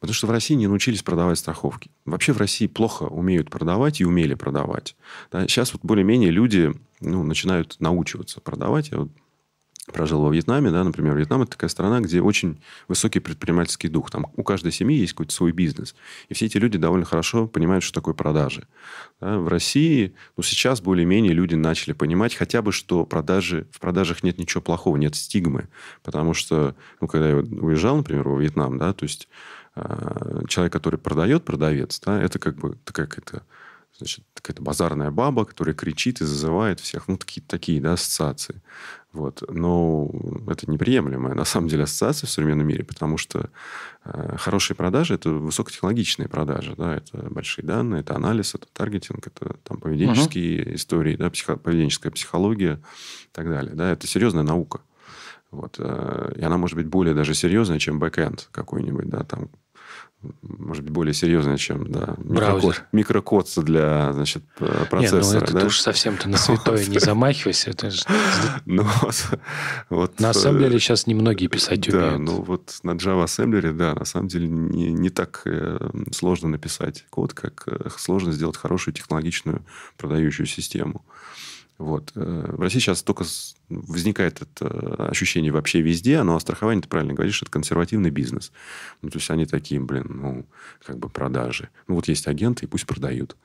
потому 0.00 0.14
что 0.14 0.26
в 0.26 0.30
России 0.30 0.54
не 0.54 0.66
научились 0.66 1.02
продавать 1.02 1.38
страховки. 1.38 1.90
Вообще 2.04 2.32
в 2.32 2.38
России 2.38 2.66
плохо 2.66 3.04
умеют 3.04 3.50
продавать 3.50 4.00
и 4.00 4.04
умели 4.04 4.34
продавать. 4.34 4.96
Да, 5.30 5.46
сейчас 5.48 5.72
вот 5.72 5.82
более-менее 5.82 6.30
люди 6.30 6.72
ну, 7.00 7.22
начинают 7.22 7.76
научиваться 7.80 8.40
продавать. 8.40 8.90
Я 8.90 8.98
вот 8.98 9.10
прожил 9.92 10.22
во 10.22 10.32
Вьетнаме, 10.32 10.70
да, 10.70 10.82
например, 10.84 11.16
Вьетнам 11.16 11.42
это 11.42 11.52
такая 11.52 11.70
страна, 11.70 12.00
где 12.00 12.20
очень 12.20 12.60
высокий 12.88 13.20
предпринимательский 13.20 13.88
дух. 13.88 14.10
Там 14.10 14.26
у 14.36 14.42
каждой 14.42 14.72
семьи 14.72 14.98
есть 14.98 15.12
какой-то 15.12 15.32
свой 15.32 15.52
бизнес. 15.52 15.94
И 16.28 16.34
все 16.34 16.46
эти 16.46 16.58
люди 16.58 16.78
довольно 16.78 17.04
хорошо 17.04 17.46
понимают, 17.46 17.84
что 17.84 17.94
такое 17.94 18.14
продажи. 18.14 18.66
Да, 19.20 19.38
в 19.38 19.48
России, 19.48 20.14
ну, 20.36 20.42
сейчас 20.42 20.80
более-менее 20.80 21.32
люди 21.32 21.54
начали 21.54 21.92
понимать 21.92 22.34
хотя 22.34 22.62
бы, 22.62 22.72
что 22.72 23.04
продажи, 23.04 23.66
в 23.70 23.80
продажах 23.80 24.22
нет 24.22 24.38
ничего 24.38 24.60
плохого, 24.60 24.96
нет 24.96 25.14
стигмы. 25.14 25.68
Потому 26.02 26.34
что, 26.34 26.74
ну, 27.00 27.06
когда 27.06 27.30
я 27.30 27.36
уезжал, 27.36 27.96
например, 27.96 28.28
во 28.28 28.40
Вьетнам, 28.40 28.78
да, 28.78 28.92
то 28.92 29.04
есть 29.04 29.28
э, 29.76 30.42
человек, 30.48 30.72
который 30.72 30.98
продает, 30.98 31.44
продавец, 31.44 32.00
да, 32.00 32.20
это 32.20 32.38
как 32.38 32.56
бы 32.56 32.76
такая 32.84 33.06
какая-то 33.06 33.42
значит, 33.98 34.24
какая-то 34.34 34.62
базарная 34.62 35.10
баба, 35.10 35.44
которая 35.44 35.74
кричит 35.74 36.20
и 36.20 36.24
зазывает 36.24 36.80
всех. 36.80 37.08
Ну, 37.08 37.16
такие, 37.16 37.42
такие 37.46 37.80
да, 37.80 37.94
ассоциации. 37.94 38.62
Вот. 39.16 39.42
Но 39.48 40.10
это 40.46 40.70
неприемлемая, 40.70 41.34
на 41.34 41.46
самом 41.46 41.68
деле, 41.68 41.84
ассоциация 41.84 42.26
в 42.26 42.30
современном 42.30 42.66
мире, 42.66 42.84
потому 42.84 43.16
что 43.16 43.48
э, 44.04 44.36
хорошие 44.36 44.76
продажи– 44.76 45.14
это 45.16 45.30
высокотехнологичные 45.30 46.28
продажи. 46.28 46.74
Да? 46.76 46.96
Это 46.96 47.30
большие 47.30 47.64
данные, 47.64 48.00
это 48.00 48.14
анализ, 48.14 48.54
это 48.54 48.66
таргетинг, 48.70 49.26
это 49.26 49.56
там, 49.64 49.78
поведенческие 49.78 50.64
угу. 50.64 50.74
истории, 50.74 51.16
да? 51.16 51.30
Психо- 51.30 51.56
поведенческая 51.56 52.12
психология 52.12 52.74
и 53.24 53.28
так 53.32 53.48
далее. 53.48 53.74
Да? 53.74 53.90
Это 53.90 54.06
серьезная 54.06 54.42
наука. 54.42 54.80
Вот. 55.50 55.76
Э, 55.78 56.34
и 56.36 56.42
она 56.42 56.58
может 56.58 56.76
быть 56.76 56.86
более 56.86 57.14
даже 57.14 57.32
серьезная, 57.32 57.78
чем 57.78 57.98
бэкэнд 57.98 58.50
какой-нибудь. 58.52 59.08
Да? 59.08 59.24
Там 59.24 59.48
может 60.42 60.84
быть, 60.84 60.92
более 60.92 61.14
серьезная, 61.14 61.56
чем 61.56 61.90
да, 61.90 62.14
микрокод, 62.18 62.84
микрокод 62.92 63.48
для 63.56 64.12
значит, 64.12 64.42
процессора. 64.90 65.22
Нет, 65.22 65.32
ну 65.32 65.38
это 65.38 65.52
да? 65.52 65.60
ты 65.60 65.66
уж 65.66 65.80
совсем-то 65.80 66.28
на 66.28 66.36
святое 66.38 66.84
не 66.86 66.98
замахивайся. 66.98 67.70
Это 67.70 67.90
же... 67.90 68.02
ну, 68.66 68.86
вот, 69.90 70.20
на 70.20 70.30
ассемблере 70.30 70.78
сейчас 70.78 71.06
немногие 71.06 71.48
писать 71.48 71.88
умеют. 71.88 72.12
Да, 72.12 72.18
ну 72.18 72.42
вот 72.42 72.78
на 72.82 72.92
Java 72.92 73.24
Assembler, 73.24 73.72
да, 73.72 73.94
на 73.94 74.04
самом 74.04 74.28
деле 74.28 74.48
не, 74.48 74.92
не 74.92 75.10
так 75.10 75.42
э, 75.44 75.78
сложно 76.12 76.48
написать 76.48 77.04
код, 77.10 77.34
как 77.34 77.64
э, 77.66 77.88
сложно 77.96 78.32
сделать 78.32 78.56
хорошую 78.56 78.94
технологичную 78.94 79.64
продающую 79.96 80.46
систему. 80.46 81.04
Вот. 81.78 82.12
Э, 82.14 82.54
в 82.56 82.60
России 82.60 82.78
сейчас 82.78 83.02
только 83.02 83.24
возникает 83.68 84.42
это 84.42 85.08
ощущение 85.08 85.52
вообще 85.52 85.80
везде, 85.80 86.22
но 86.22 86.38
страхование, 86.38 86.82
ты 86.82 86.88
правильно 86.88 87.14
говоришь, 87.14 87.42
это 87.42 87.50
консервативный 87.50 88.10
бизнес. 88.10 88.52
Ну, 89.02 89.10
то 89.10 89.18
есть 89.18 89.30
они 89.30 89.44
такие, 89.46 89.80
блин, 89.80 90.06
ну, 90.08 90.46
как 90.84 90.98
бы 90.98 91.08
продажи. 91.08 91.68
Ну, 91.88 91.96
вот 91.96 92.08
есть 92.08 92.28
агенты, 92.28 92.64
и 92.64 92.68
пусть 92.68 92.86
продают. 92.86 93.36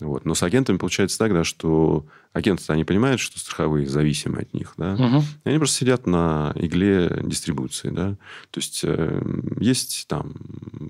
Вот. 0.00 0.24
Но 0.24 0.34
с 0.34 0.42
агентами 0.42 0.76
получается 0.76 1.18
так, 1.18 1.32
да, 1.32 1.44
что 1.44 2.06
агенты 2.32 2.64
они 2.68 2.84
понимают, 2.84 3.20
что 3.20 3.38
страховые 3.38 3.86
зависимы 3.86 4.40
от 4.40 4.54
них, 4.54 4.74
да, 4.76 4.94
угу. 4.94 5.24
и 5.44 5.48
они 5.48 5.58
просто 5.58 5.76
сидят 5.76 6.06
на 6.06 6.52
игле 6.56 7.20
дистрибуции, 7.22 7.90
да. 7.90 8.16
То 8.50 8.60
есть 8.60 8.82
э, 8.84 9.22
есть 9.58 10.06
там 10.08 10.34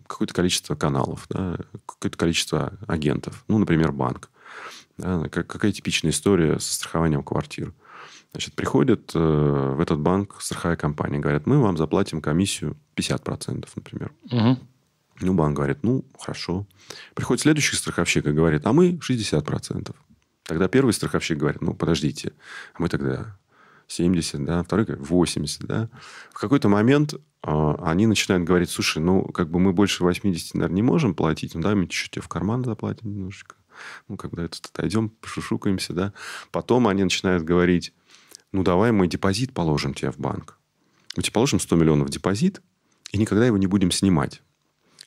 какое-то 0.07 0.35
количество 0.35 0.75
каналов, 0.75 1.27
да, 1.29 1.59
какое-то 1.87 2.19
количество 2.19 2.73
агентов. 2.87 3.45
Ну, 3.49 3.59
например, 3.59 3.93
банк. 3.93 4.31
Да, 5.03 5.29
как, 5.29 5.49
какая 5.49 5.73
типичная 5.73 6.13
история 6.13 6.61
со 6.61 6.75
страхованием 6.75 7.25
квартир. 7.25 7.75
Значит, 8.31 8.55
приходит 8.55 9.11
э, 9.15 9.19
в 9.19 9.81
этот 9.81 9.99
банк 9.99 10.37
страховая 10.41 10.77
компания, 10.77 11.19
говорят, 11.19 11.45
мы 11.47 11.61
вам 11.61 11.77
заплатим 11.77 12.23
комиссию 12.23 12.77
50%, 12.97 13.69
например. 13.75 14.13
Угу. 14.31 14.59
Ну, 15.21 15.35
банк 15.35 15.57
говорит, 15.57 15.79
ну, 15.83 16.05
хорошо. 16.19 16.67
Приходит 17.15 17.43
следующий 17.43 17.77
страховщик 17.77 18.27
и 18.27 18.33
говорит, 18.33 18.65
а 18.65 18.73
мы 18.73 18.93
60%. 18.93 19.95
Тогда 20.45 20.69
первый 20.69 20.93
страховщик 20.93 21.37
говорит, 21.37 21.61
ну, 21.61 21.75
подождите, 21.75 22.33
а 22.75 22.83
мы 22.83 22.89
тогда 22.89 23.37
70, 23.89 24.45
да, 24.45 24.63
второй 24.63 24.87
говорит 24.87 25.07
80, 25.07 25.67
да. 25.67 25.89
В 26.31 26.39
какой-то 26.39 26.69
момент 26.69 27.15
э, 27.15 27.75
они 27.83 28.07
начинают 28.07 28.45
говорить, 28.45 28.71
слушай, 28.71 29.03
ну, 29.03 29.25
как 29.25 29.51
бы 29.51 29.59
мы 29.59 29.73
больше 29.73 30.05
80, 30.05 30.55
наверное, 30.55 30.77
не 30.77 30.83
можем 30.83 31.15
платить, 31.15 31.55
ну, 31.57 31.61
да, 31.61 31.75
мы 31.75 31.89
чуть-чуть 31.89 32.13
тебе 32.13 32.23
в 32.23 32.29
карман 32.29 32.65
заплатим 32.65 33.11
немножечко. 33.11 33.57
Ну, 34.09 34.17
когда 34.17 34.45
это 34.45 34.59
отойдем, 34.73 35.11
пошушукаемся, 35.11 35.93
да. 35.93 36.13
Потом 36.51 36.89
они 36.89 37.05
начинают 37.05 37.45
говорить, 37.45 37.93
ну, 38.53 38.63
давай 38.63 38.93
мы 38.93 39.07
депозит 39.07 39.53
положим 39.53 39.95
тебе 39.95 40.11
в 40.11 40.19
банк. 40.19 40.59
Мы 41.17 41.23
тебе 41.23 41.33
положим 41.33 41.61
100 41.61 41.77
миллионов 41.77 42.11
депозит, 42.11 42.63
и 43.13 43.19
никогда 43.19 43.47
его 43.47 43.59
не 43.59 43.67
будем 43.67 43.91
снимать. 43.91 44.43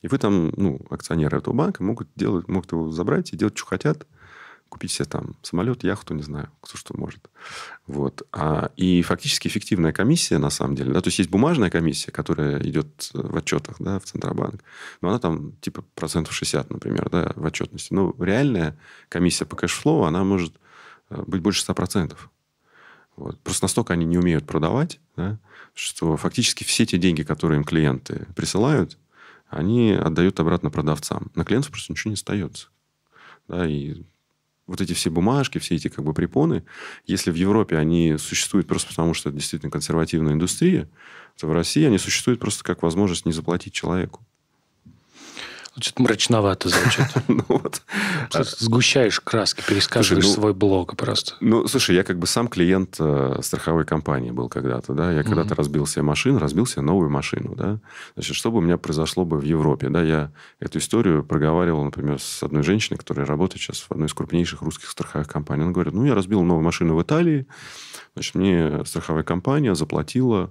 И 0.02 0.08
вы 0.08 0.18
там, 0.18 0.52
ну, 0.56 0.80
акционеры 0.90 1.38
этого 1.38 1.54
банка 1.54 1.82
могут, 1.82 2.08
делать, 2.16 2.48
могут 2.48 2.70
его 2.72 2.90
забрать 2.90 3.32
и 3.32 3.36
делать, 3.36 3.56
что 3.56 3.66
хотят 3.66 4.06
купить 4.68 4.90
себе 4.90 5.06
там 5.06 5.36
самолет, 5.42 5.84
яхту, 5.84 6.14
не 6.14 6.22
знаю, 6.22 6.50
кто 6.60 6.76
что 6.76 6.96
может. 6.96 7.30
Вот. 7.86 8.26
А, 8.32 8.70
и 8.76 9.02
фактически 9.02 9.48
эффективная 9.48 9.92
комиссия, 9.92 10.38
на 10.38 10.50
самом 10.50 10.74
деле, 10.74 10.92
да, 10.92 11.00
то 11.00 11.08
есть 11.08 11.18
есть 11.18 11.30
бумажная 11.30 11.70
комиссия, 11.70 12.10
которая 12.10 12.60
идет 12.62 13.10
в 13.12 13.36
отчетах, 13.36 13.76
да, 13.78 13.98
в 13.98 14.04
Центробанк, 14.04 14.62
но 15.00 15.08
она 15.08 15.18
там 15.18 15.52
типа 15.60 15.82
процентов 15.94 16.34
60, 16.34 16.70
например, 16.70 17.08
да, 17.10 17.32
в 17.36 17.44
отчетности. 17.44 17.92
Но 17.92 18.14
реальная 18.18 18.78
комиссия 19.08 19.44
по 19.44 19.56
cash 19.56 19.77
flow, 19.77 20.04
она 20.04 20.24
может 20.24 20.54
э, 21.10 21.22
быть 21.26 21.40
больше 21.40 21.64
100%. 21.64 22.16
Вот. 23.16 23.40
Просто 23.40 23.64
настолько 23.64 23.94
они 23.94 24.04
не 24.04 24.18
умеют 24.18 24.46
продавать, 24.46 25.00
да, 25.16 25.38
что 25.74 26.16
фактически 26.16 26.64
все 26.64 26.84
те 26.86 26.98
деньги, 26.98 27.22
которые 27.22 27.58
им 27.58 27.64
клиенты 27.64 28.26
присылают, 28.34 28.98
они 29.48 29.92
отдают 29.92 30.40
обратно 30.40 30.70
продавцам. 30.70 31.30
На 31.34 31.44
клиентов 31.44 31.70
просто 31.70 31.92
ничего 31.92 32.10
не 32.10 32.14
остается. 32.14 32.68
Да, 33.48 33.66
и 33.66 34.02
вот 34.66 34.80
эти 34.80 34.92
все 34.92 35.10
бумажки, 35.10 35.58
все 35.58 35.76
эти 35.76 35.88
как 35.88 36.04
бы 36.04 36.12
препоны, 36.12 36.64
если 37.06 37.30
в 37.30 37.34
Европе 37.34 37.76
они 37.76 38.16
существуют 38.18 38.66
просто 38.66 38.88
потому, 38.88 39.14
что 39.14 39.28
это 39.28 39.38
действительно 39.38 39.70
консервативная 39.70 40.32
индустрия, 40.32 40.88
то 41.38 41.46
в 41.46 41.52
России 41.52 41.84
они 41.84 41.98
существуют 41.98 42.40
просто 42.40 42.64
как 42.64 42.82
возможность 42.82 43.26
не 43.26 43.32
заплатить 43.32 43.72
человеку. 43.72 44.26
Что-то 45.78 46.02
мрачновато 46.02 46.68
звучит. 46.70 47.06
ну, 47.28 47.44
вот. 47.48 47.82
Сгущаешь 48.32 49.20
краски, 49.20 49.62
пересказываешь 49.66 50.24
слушай, 50.24 50.36
ну, 50.36 50.42
свой 50.42 50.54
блог 50.54 50.96
просто. 50.96 51.34
Ну, 51.40 51.68
слушай, 51.68 51.94
я 51.94 52.02
как 52.02 52.18
бы 52.18 52.26
сам 52.26 52.48
клиент 52.48 52.96
э, 52.98 53.38
страховой 53.42 53.84
компании 53.84 54.30
был 54.30 54.48
когда-то, 54.48 54.94
да. 54.94 55.12
Я 55.12 55.20
mm-hmm. 55.20 55.24
когда-то 55.24 55.54
разбил 55.54 55.86
себе 55.86 56.02
машину, 56.02 56.38
разбил 56.38 56.64
себе 56.66 56.82
новую 56.82 57.10
машину, 57.10 57.54
да. 57.54 57.78
Значит, 58.14 58.36
что 58.36 58.50
бы 58.50 58.58
у 58.58 58.60
меня 58.62 58.78
произошло 58.78 59.26
бы 59.26 59.38
в 59.38 59.42
Европе, 59.42 59.90
да, 59.90 60.02
я 60.02 60.32
эту 60.60 60.78
историю 60.78 61.22
проговаривал, 61.22 61.84
например, 61.84 62.20
с 62.20 62.42
одной 62.42 62.62
женщиной, 62.62 62.96
которая 62.96 63.26
работает 63.26 63.60
сейчас 63.60 63.80
в 63.80 63.92
одной 63.92 64.08
из 64.08 64.14
крупнейших 64.14 64.62
русских 64.62 64.88
страховых 64.88 65.28
компаний. 65.28 65.64
Она 65.64 65.72
говорит, 65.72 65.92
ну, 65.92 66.06
я 66.06 66.14
разбил 66.14 66.42
новую 66.42 66.64
машину 66.64 66.96
в 66.96 67.02
Италии, 67.02 67.46
значит, 68.14 68.34
мне 68.34 68.82
страховая 68.86 69.24
компания 69.24 69.74
заплатила 69.74 70.50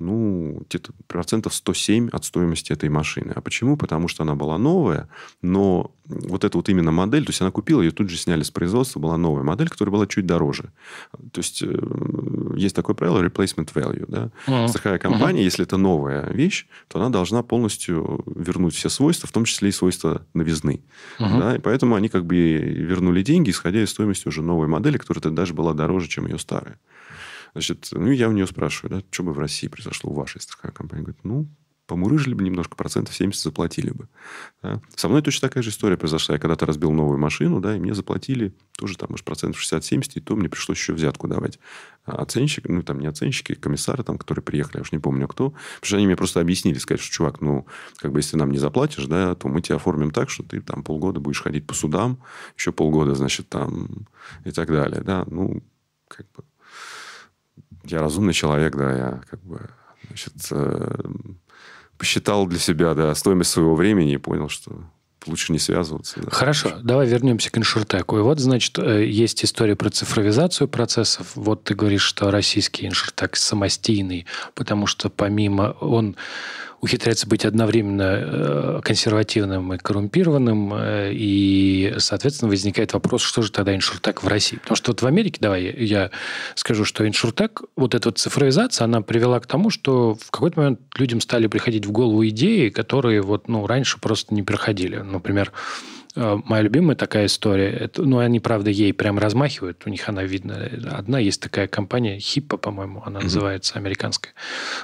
ну, 0.00 0.62
где-то 0.68 0.92
процентов 1.06 1.54
107 1.54 2.08
от 2.08 2.24
стоимости 2.24 2.72
этой 2.72 2.88
машины. 2.88 3.32
А 3.36 3.40
почему? 3.40 3.76
Потому 3.76 4.08
что 4.08 4.22
она 4.22 4.34
была 4.34 4.58
новая, 4.58 5.08
но 5.42 5.92
вот 6.06 6.44
эта 6.44 6.56
вот 6.56 6.68
именно 6.68 6.90
модель, 6.90 7.24
то 7.24 7.30
есть 7.30 7.40
она 7.40 7.50
купила, 7.50 7.82
ее 7.82 7.92
тут 7.92 8.10
же 8.10 8.16
сняли 8.16 8.42
с 8.42 8.50
производства, 8.50 8.98
была 8.98 9.16
новая 9.16 9.44
модель, 9.44 9.68
которая 9.68 9.92
была 9.92 10.06
чуть 10.06 10.26
дороже. 10.26 10.72
То 11.32 11.40
есть 11.40 11.62
э, 11.62 11.72
есть 12.56 12.74
такое 12.74 12.96
правило 12.96 13.22
replacement 13.22 13.72
value. 13.72 14.06
Да? 14.08 14.30
Uh-huh. 14.46 14.68
Страховая 14.68 14.98
компания, 14.98 15.42
uh-huh. 15.42 15.44
если 15.44 15.64
это 15.64 15.76
новая 15.76 16.30
вещь, 16.32 16.66
то 16.88 16.98
она 16.98 17.10
должна 17.10 17.42
полностью 17.42 18.24
вернуть 18.26 18.74
все 18.74 18.88
свойства, 18.88 19.28
в 19.28 19.32
том 19.32 19.44
числе 19.44 19.68
и 19.68 19.72
свойства 19.72 20.22
новизны. 20.34 20.80
Uh-huh. 21.18 21.38
Да? 21.38 21.56
И 21.56 21.58
поэтому 21.58 21.94
они 21.94 22.08
как 22.08 22.24
бы 22.24 22.36
вернули 22.36 23.22
деньги, 23.22 23.50
исходя 23.50 23.82
из 23.82 23.90
стоимости 23.90 24.26
уже 24.26 24.42
новой 24.42 24.66
модели, 24.66 24.98
которая 24.98 25.32
даже 25.32 25.54
была 25.54 25.74
дороже, 25.74 26.08
чем 26.08 26.26
ее 26.26 26.38
старая. 26.38 26.78
Значит, 27.52 27.88
ну, 27.92 28.10
я 28.10 28.28
у 28.28 28.32
нее 28.32 28.46
спрашиваю, 28.46 28.98
да, 29.00 29.06
что 29.10 29.22
бы 29.22 29.32
в 29.32 29.38
России 29.38 29.68
произошло 29.68 30.10
у 30.10 30.14
вашей 30.14 30.40
страховой 30.40 30.74
компании? 30.74 31.04
Говорит, 31.04 31.24
ну, 31.24 31.48
помурыжили 31.90 32.34
бы 32.34 32.44
немножко, 32.44 32.76
процентов 32.76 33.16
70 33.16 33.42
заплатили 33.42 33.90
бы. 33.90 34.08
Да. 34.62 34.80
Со 34.94 35.08
мной 35.08 35.22
точно 35.22 35.48
такая 35.48 35.64
же 35.64 35.70
история 35.70 35.96
произошла. 35.96 36.36
Я 36.36 36.38
когда-то 36.38 36.64
разбил 36.64 36.92
новую 36.92 37.18
машину, 37.18 37.58
да, 37.58 37.76
и 37.76 37.80
мне 37.80 37.94
заплатили 37.94 38.54
тоже 38.78 38.96
там, 38.96 39.08
может, 39.10 39.26
процентов 39.26 39.60
60-70, 39.60 40.12
и 40.14 40.20
то 40.20 40.36
мне 40.36 40.48
пришлось 40.48 40.78
еще 40.78 40.92
взятку 40.92 41.26
давать. 41.26 41.58
А 42.04 42.22
оценщик, 42.22 42.68
ну, 42.68 42.84
там 42.84 43.00
не 43.00 43.08
оценщики, 43.08 43.56
комиссары, 43.56 44.04
там, 44.04 44.18
которые 44.18 44.44
приехали, 44.44 44.76
я 44.76 44.82
уж 44.82 44.92
не 44.92 45.00
помню 45.00 45.26
кто, 45.26 45.50
потому 45.50 45.60
что 45.82 45.96
они 45.96 46.06
мне 46.06 46.14
просто 46.14 46.40
объяснили, 46.40 46.78
сказать, 46.78 47.00
что, 47.00 47.12
чувак, 47.12 47.40
ну, 47.40 47.66
как 47.96 48.12
бы, 48.12 48.20
если 48.20 48.36
нам 48.36 48.52
не 48.52 48.58
заплатишь, 48.58 49.06
да, 49.06 49.34
то 49.34 49.48
мы 49.48 49.60
тебя 49.60 49.74
оформим 49.74 50.12
так, 50.12 50.30
что 50.30 50.44
ты 50.44 50.60
там 50.60 50.84
полгода 50.84 51.18
будешь 51.18 51.42
ходить 51.42 51.66
по 51.66 51.74
судам, 51.74 52.22
еще 52.56 52.70
полгода, 52.70 53.16
значит, 53.16 53.48
там, 53.48 54.06
и 54.44 54.52
так 54.52 54.68
далее, 54.68 55.02
да, 55.02 55.24
ну, 55.28 55.60
как 56.06 56.26
бы, 56.36 56.44
я 57.84 58.00
разумный 58.00 58.32
человек, 58.32 58.76
да, 58.76 58.96
я 58.96 59.20
как 59.30 59.40
бы, 59.42 59.70
значит, 60.06 60.34
э, 60.50 61.02
посчитал 61.98 62.46
для 62.46 62.58
себя, 62.58 62.94
да, 62.94 63.14
стоимость 63.14 63.50
своего 63.50 63.74
времени 63.74 64.14
и 64.14 64.18
понял, 64.18 64.48
что 64.48 64.72
лучше 65.26 65.52
не 65.52 65.58
связываться. 65.58 66.20
Да. 66.20 66.30
Хорошо, 66.30 66.78
давай 66.82 67.06
вернемся 67.06 67.50
к 67.50 67.58
иншуртеку. 67.58 68.18
И 68.18 68.22
вот, 68.22 68.38
значит, 68.38 68.78
э, 68.78 69.06
есть 69.06 69.44
история 69.44 69.76
про 69.76 69.90
цифровизацию 69.90 70.68
процессов. 70.68 71.32
Вот 71.34 71.64
ты 71.64 71.74
говоришь, 71.74 72.02
что 72.02 72.30
российский 72.30 72.86
иншуртек 72.86 73.36
самостийный, 73.36 74.26
потому 74.54 74.86
что 74.86 75.10
помимо 75.10 75.76
он 75.80 76.16
ухитряется 76.80 77.28
быть 77.28 77.44
одновременно 77.44 78.02
э, 78.02 78.80
консервативным 78.82 79.74
и 79.74 79.78
коррумпированным, 79.78 80.72
э, 80.74 81.10
и, 81.12 81.94
соответственно, 81.98 82.48
возникает 82.48 82.92
вопрос, 82.92 83.22
что 83.22 83.42
же 83.42 83.52
тогда 83.52 83.74
иншуртек 83.74 84.22
в 84.22 84.28
России? 84.28 84.56
Потому 84.56 84.76
что 84.76 84.92
вот 84.92 85.02
в 85.02 85.06
Америке, 85.06 85.38
давай 85.40 85.62
я 85.64 86.10
скажу, 86.54 86.84
что 86.84 87.06
иншуртек, 87.06 87.62
вот 87.76 87.94
эта 87.94 88.08
вот 88.08 88.18
цифровизация, 88.18 88.86
она 88.86 89.02
привела 89.02 89.40
к 89.40 89.46
тому, 89.46 89.70
что 89.70 90.14
в 90.14 90.30
какой-то 90.30 90.60
момент 90.60 90.80
людям 90.96 91.20
стали 91.20 91.46
приходить 91.46 91.86
в 91.86 91.92
голову 91.92 92.26
идеи, 92.28 92.70
которые 92.70 93.20
вот, 93.20 93.48
ну, 93.48 93.66
раньше 93.66 94.00
просто 94.00 94.34
не 94.34 94.42
приходили. 94.42 94.96
Например, 94.96 95.52
моя 96.16 96.62
любимая 96.62 96.96
такая 96.96 97.26
история, 97.26 97.70
это, 97.70 98.02
ну, 98.02 98.18
они, 98.18 98.40
правда, 98.40 98.70
ей 98.70 98.92
прям 98.92 99.18
размахивают, 99.18 99.82
у 99.86 99.90
них 99.90 100.08
она 100.08 100.24
видно. 100.24 100.68
Одна 100.90 101.18
есть 101.18 101.40
такая 101.40 101.68
компания, 101.68 102.18
Хиппа, 102.18 102.56
по-моему, 102.56 103.02
она 103.06 103.20
mm-hmm. 103.20 103.24
называется, 103.24 103.78
американская. 103.78 104.34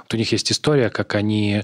Вот 0.03 0.15
у 0.15 0.17
них 0.17 0.31
есть 0.33 0.53
история, 0.53 0.89
как 0.91 1.15
они... 1.17 1.63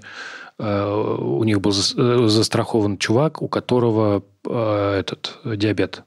Э, 0.59 1.17
у 1.19 1.45
них 1.45 1.61
был 1.61 1.71
э, 1.73 2.29
застрахован 2.29 2.99
чувак, 2.99 3.41
у 3.41 3.49
которого 3.49 4.25
этот 4.45 5.39
диабет, 5.45 6.03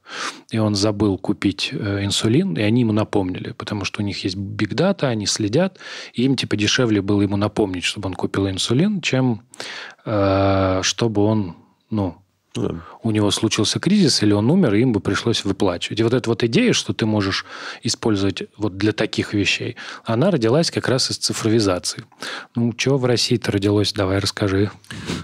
и 0.52 0.58
он 0.58 0.76
забыл 0.76 1.18
купить 1.18 1.72
инсулин, 1.72 2.56
и 2.58 2.62
они 2.62 2.82
ему 2.82 2.91
напомнили, 2.91 3.54
потому 3.54 3.86
что 3.86 4.02
у 4.02 4.06
них 4.06 4.26
есть 4.26 4.36
бигдата, 4.36 5.08
они 5.08 5.26
следят, 5.26 5.80
и 6.13 6.24
им 6.24 6.36
типа 6.36 6.58
дешевле 6.58 7.02
было 7.02 7.22
ему 7.22 7.38
напомнить, 7.38 7.86
чтобы 7.86 8.08
он 8.08 8.13
купил 8.13 8.50
инсулин, 8.50 9.00
чем 9.00 9.44
чтобы 10.04 11.24
он, 11.24 11.56
Ну, 11.89 12.18
да. 12.56 12.76
У 13.04 13.12
него 13.12 13.32
случился 13.32 13.80
кризис, 13.80 14.24
или 14.24 14.34
он 14.34 14.50
умер, 14.50 14.74
и 14.76 14.82
им 14.82 14.94
бы 14.94 15.00
пришлось 15.00 15.46
выплачивать. 15.46 16.00
И 16.00 16.04
вот 16.04 16.13
эта 16.13 16.30
вот 16.30 16.44
идея, 16.44 16.74
что 16.74 16.94
ты 16.94 17.06
можешь 17.06 17.46
использовать 17.84 18.44
вот 18.58 18.78
для 18.78 18.91
таких 18.91 19.34
вещей, 19.34 19.76
она 20.06 20.32
родилась 20.32 20.72
как 20.72 20.88
раз 20.88 21.12
из 21.12 21.18
цифровизации. 21.18 22.04
Ну, 22.56 22.74
что 22.78 22.98
в 22.98 23.06
России-то 23.06 23.52
родилось? 23.52 23.94
Давай 23.94 24.20
расскажи. 24.20 24.72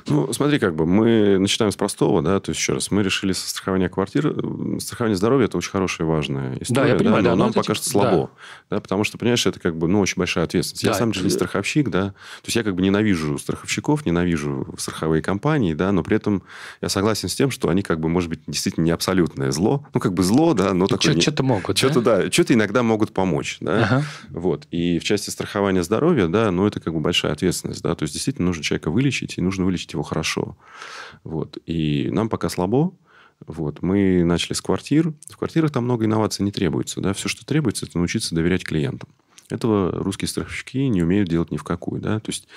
Ну, 0.07 0.31
смотри, 0.33 0.59
как 0.59 0.75
бы 0.75 0.85
мы 0.85 1.37
начинаем 1.39 1.71
с 1.71 1.75
простого, 1.75 2.21
да, 2.21 2.39
то 2.39 2.51
есть 2.51 2.59
еще 2.59 2.73
раз, 2.73 2.91
мы 2.91 3.03
решили 3.03 3.33
со 3.33 3.49
страхования 3.49 3.89
квартир, 3.89 4.35
страхование 4.79 5.15
здоровья– 5.15 5.45
это 5.47 5.57
очень 5.57 5.71
хорошая 5.71 6.07
и 6.07 6.09
важная 6.09 6.57
история. 6.59 6.81
Да, 6.81 6.87
я 6.87 6.95
понимаю, 6.95 7.23
да, 7.23 7.29
но 7.31 7.35
да, 7.35 7.43
нам 7.43 7.53
пока 7.53 7.73
типа... 7.73 7.75
что 7.75 7.89
слабо, 7.89 8.31
да. 8.69 8.77
да, 8.77 8.81
потому 8.81 9.03
что, 9.03 9.17
понимаешь, 9.17 9.45
это 9.45 9.59
как 9.59 9.77
бы, 9.77 9.87
ну, 9.87 9.99
очень 9.99 10.15
большая 10.17 10.45
ответственность. 10.45 10.83
Да, 10.83 10.91
я 10.91 10.97
сам 10.97 11.13
же 11.13 11.23
не 11.23 11.29
страховщик, 11.29 11.89
да, 11.89 12.09
то 12.09 12.45
есть 12.45 12.55
я 12.55 12.63
как 12.63 12.75
бы 12.75 12.81
ненавижу 12.81 13.37
страховщиков, 13.37 14.05
ненавижу 14.05 14.67
страховые 14.77 15.21
компании, 15.21 15.73
да, 15.73 15.91
но 15.91 16.03
при 16.03 16.17
этом 16.17 16.43
я 16.81 16.89
согласен 16.89 17.20
с 17.27 17.35
тем, 17.35 17.51
что 17.51 17.69
они 17.69 17.81
как 17.81 17.99
бы, 17.99 18.09
может 18.09 18.29
быть, 18.29 18.41
действительно 18.47 18.85
не 18.85 18.91
абсолютное 18.91 19.51
зло, 19.51 19.85
ну, 19.93 19.99
как 19.99 20.13
бы 20.13 20.23
зло, 20.23 20.53
да, 20.53 20.73
но 20.73 20.87
такое... 20.87 21.19
Что-то 21.19 21.43
могут, 21.43 21.77
Что-то, 21.77 22.01
да, 22.01 22.17
да 22.23 22.31
что-то 22.31 22.53
иногда 22.53 22.83
могут 22.83 23.13
помочь, 23.13 23.57
да, 23.59 23.83
ага. 23.83 24.05
вот. 24.29 24.67
И 24.71 24.99
в 24.99 25.03
части 25.03 25.29
страхования 25.29 25.83
здоровья, 25.83 26.27
да, 26.27 26.51
ну, 26.51 26.65
это 26.65 26.79
как 26.79 26.93
бы 26.93 26.99
большая 26.99 27.33
ответственность, 27.33 27.81
да, 27.81 27.95
то 27.95 28.03
есть 28.03 28.13
действительно 28.13 28.47
нужно 28.47 28.63
человека 28.63 28.91
вылечить, 28.91 29.37
и 29.37 29.41
нужно 29.41 29.65
вылечить 29.65 29.93
его 29.93 30.03
хорошо, 30.03 30.57
вот. 31.23 31.57
И 31.65 32.09
нам 32.11 32.29
пока 32.29 32.49
слабо, 32.49 32.93
вот. 33.47 33.81
Мы 33.81 34.23
начали 34.23 34.53
с 34.53 34.61
квартир. 34.61 35.13
В 35.29 35.37
квартирах 35.37 35.71
там 35.71 35.85
много 35.85 36.05
инноваций 36.05 36.45
не 36.45 36.51
требуется. 36.51 37.01
Да? 37.01 37.13
Все, 37.13 37.27
что 37.27 37.45
требуется, 37.45 37.85
это 37.85 37.97
научиться 37.97 38.35
доверять 38.35 38.63
клиентам. 38.63 39.09
Этого 39.51 39.91
русские 39.91 40.27
страховщики 40.27 40.87
не 40.87 41.03
умеют 41.03 41.29
делать 41.29 41.51
ни 41.51 41.57
в 41.57 41.63
какую. 41.63 42.01
Да? 42.01 42.19
То 42.19 42.29
есть 42.29 42.47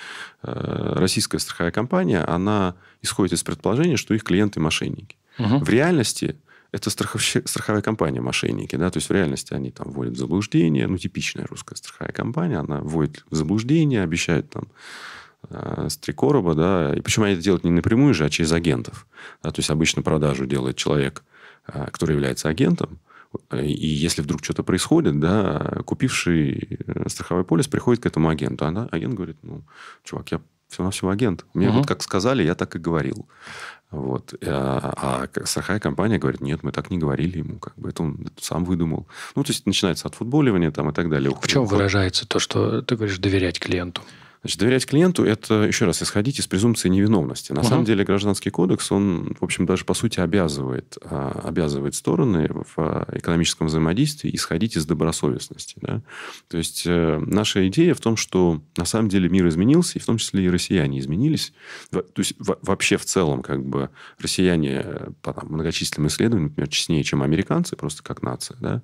э, 0.43 0.93
российская 0.95 1.39
страховая 1.39 1.71
компания, 1.71 2.21
она 2.21 2.75
исходит 3.01 3.33
из 3.33 3.43
предположения, 3.43 3.97
что 3.97 4.13
их 4.13 4.23
клиенты 4.23 4.59
мошенники. 4.59 5.17
Угу. 5.39 5.59
В 5.59 5.69
реальности 5.69 6.37
это 6.71 6.89
страховщ... 6.89 7.37
страховая 7.45 7.81
компания 7.81 8.21
мошенники. 8.21 8.75
Да? 8.75 8.89
То 8.89 8.97
есть 8.97 9.09
в 9.09 9.13
реальности 9.13 9.53
они 9.53 9.71
там 9.71 9.91
вводят 9.91 10.13
в 10.15 10.17
заблуждение. 10.17 10.87
Ну, 10.87 10.97
типичная 10.97 11.45
русская 11.45 11.75
страховая 11.75 12.11
компания. 12.11 12.57
Она 12.57 12.81
вводит 12.81 13.23
в 13.29 13.35
заблуждение, 13.35 14.03
обещает 14.03 14.49
там 14.49 14.67
э, 15.49 15.87
с 15.89 15.97
три 15.97 16.13
короба, 16.13 16.53
да, 16.55 16.93
и 16.95 17.01
причем 17.01 17.23
они 17.23 17.33
это 17.33 17.41
делают 17.41 17.63
не 17.63 17.71
напрямую 17.71 18.13
же, 18.13 18.25
а 18.25 18.29
через 18.29 18.51
агентов. 18.51 19.07
Да? 19.43 19.51
То 19.51 19.59
есть 19.59 19.69
обычно 19.69 20.01
продажу 20.01 20.45
делает 20.45 20.75
человек, 20.75 21.23
э, 21.67 21.87
который 21.91 22.13
является 22.13 22.49
агентом, 22.49 22.99
и 23.51 23.87
если 23.87 24.21
вдруг 24.21 24.43
что-то 24.43 24.63
происходит, 24.63 25.19
да, 25.19 25.81
купивший 25.85 26.79
э, 26.85 27.09
страховой 27.09 27.43
полис 27.43 27.67
приходит 27.67 28.03
к 28.03 28.05
этому 28.05 28.29
агенту. 28.29 28.65
А 28.65 28.87
агент 28.91 29.13
говорит, 29.13 29.37
ну, 29.43 29.63
чувак, 30.03 30.31
я 30.31 30.41
все-навсего 30.69 31.09
агент. 31.09 31.45
Мне 31.53 31.69
угу. 31.69 31.77
вот 31.77 31.87
как 31.87 32.01
сказали, 32.01 32.43
я 32.43 32.55
так 32.55 32.75
и 32.75 32.79
говорил. 32.79 33.27
Вот. 33.91 34.33
А, 34.45 35.27
а 35.35 35.45
страховая 35.45 35.79
компания 35.79 36.17
говорит, 36.17 36.41
нет, 36.41 36.63
мы 36.63 36.71
так 36.71 36.89
не 36.89 36.97
говорили 36.97 37.37
ему. 37.37 37.59
Как 37.59 37.75
бы 37.77 37.89
это 37.89 38.03
он 38.03 38.27
сам 38.39 38.65
выдумал. 38.65 39.07
Ну, 39.35 39.43
то 39.43 39.51
есть, 39.51 39.65
начинается 39.65 40.07
от 40.07 40.15
футболивания 40.15 40.71
там, 40.71 40.89
и 40.89 40.93
так 40.93 41.09
далее. 41.09 41.31
В 41.39 41.47
чем 41.47 41.65
выражается 41.65 42.27
то, 42.27 42.39
что 42.39 42.81
ты 42.81 42.95
говоришь 42.95 43.19
доверять 43.19 43.59
клиенту? 43.59 44.01
Значит, 44.45 44.59
доверять 44.59 44.85
клиенту– 44.85 45.23
это, 45.25 45.63
еще 45.63 45.85
раз, 45.85 46.03
исходить 46.03 46.37
из 46.37 46.45
презумпции 46.45 46.87
невиновности. 46.87 47.51
На 47.51 47.61
угу. 47.61 47.67
самом 47.67 47.83
деле, 47.83 48.03
гражданский 48.03 48.51
кодекс, 48.51 48.91
он, 48.91 49.35
в 49.39 49.43
общем, 49.43 49.65
даже 49.65 49.85
по 49.85 49.95
сути 49.95 50.19
обязывает, 50.19 50.99
а, 51.01 51.41
обязывает 51.45 51.95
стороны 51.95 52.47
в 52.75 53.07
экономическом 53.11 53.65
взаимодействии 53.65 54.29
исходить 54.35 54.77
из 54.77 54.85
добросовестности. 54.85 55.77
Да? 55.81 56.03
То 56.47 56.59
есть, 56.59 56.83
э, 56.85 57.19
наша 57.25 57.67
идея 57.69 57.95
в 57.95 58.01
том, 58.01 58.17
что 58.17 58.61
на 58.77 58.85
самом 58.85 59.09
деле 59.09 59.29
мир 59.29 59.47
изменился, 59.47 59.97
и 59.97 59.99
в 59.99 60.05
том 60.05 60.19
числе 60.19 60.45
и 60.45 60.49
россияне 60.49 60.99
изменились. 60.99 61.51
То 61.89 62.03
есть, 62.17 62.35
вообще 62.37 62.97
в 62.97 63.05
целом, 63.05 63.41
как 63.41 63.65
бы, 63.65 63.89
россияне 64.19 64.83
э, 64.85 65.07
по 65.23 65.33
там, 65.33 65.53
многочисленным 65.53 66.07
исследованиям, 66.07 66.49
например, 66.49 66.67
честнее, 66.69 67.03
чем 67.03 67.23
американцы, 67.23 67.75
просто 67.75 68.03
как 68.03 68.21
нация. 68.21 68.57
Да? 68.59 68.83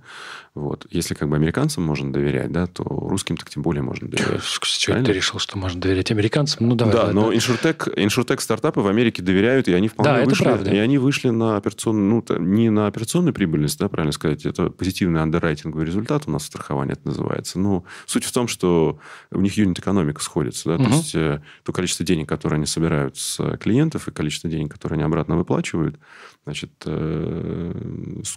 Вот. 0.55 0.87
Если 0.89 1.13
как 1.13 1.29
бы 1.29 1.35
американцам 1.35 1.83
можно 1.83 2.11
доверять, 2.11 2.51
да, 2.51 2.65
то 2.65 2.83
русским 2.83 3.37
так 3.37 3.51
тем 3.51 3.61
более 3.61 3.83
можно 3.83 4.09
доверять. 4.09 4.41
С 4.43 4.77
чего 4.77 5.03
ты 5.03 5.13
решил, 5.13 5.37
что 5.37 5.50
что 5.51 5.57
можно 5.57 5.81
доверять 5.81 6.09
американцам. 6.11 6.69
Ну, 6.69 6.75
давай, 6.75 6.93
да, 6.93 7.03
ладно. 7.03 7.21
но 7.23 7.33
иншуртек, 7.33 7.89
иншуртек 7.97 8.39
стартапы 8.39 8.79
в 8.79 8.87
Америке 8.87 9.21
доверяют, 9.21 9.67
и 9.67 9.73
они 9.73 9.89
вполне 9.89 10.19
да, 10.19 10.23
вышли. 10.23 10.45
Это 10.45 10.53
правда. 10.53 10.71
И 10.71 10.77
они 10.77 10.97
вышли 10.97 11.27
на 11.27 11.57
операционную, 11.57 12.23
ну, 12.25 12.37
не 12.37 12.69
на 12.69 12.87
операционную 12.87 13.33
прибыльность, 13.33 13.77
да, 13.77 13.89
правильно 13.89 14.13
сказать, 14.13 14.45
это 14.45 14.69
позитивный 14.69 15.21
андеррайтинговый 15.21 15.85
результат 15.85 16.23
у 16.27 16.31
нас 16.31 16.45
страхование 16.45 16.93
это 16.93 17.05
называется. 17.05 17.59
Но 17.59 17.83
суть 18.05 18.23
в 18.23 18.31
том, 18.31 18.47
что 18.47 18.99
у 19.29 19.41
них 19.41 19.57
юнит-экономика 19.57 20.21
сходится. 20.21 20.69
Да? 20.69 20.75
Угу. 20.75 20.83
То 20.85 20.89
есть, 20.91 21.15
э, 21.15 21.41
то 21.65 21.73
количество 21.73 22.05
денег, 22.05 22.29
которые 22.29 22.55
они 22.55 22.65
собирают 22.65 23.17
с 23.17 23.57
клиентов, 23.57 24.07
и 24.07 24.11
количество 24.11 24.49
денег, 24.49 24.71
которые 24.71 24.95
они 24.95 25.03
обратно 25.03 25.35
выплачивают, 25.35 25.99
значит, 26.45 26.71
э, 26.85 27.73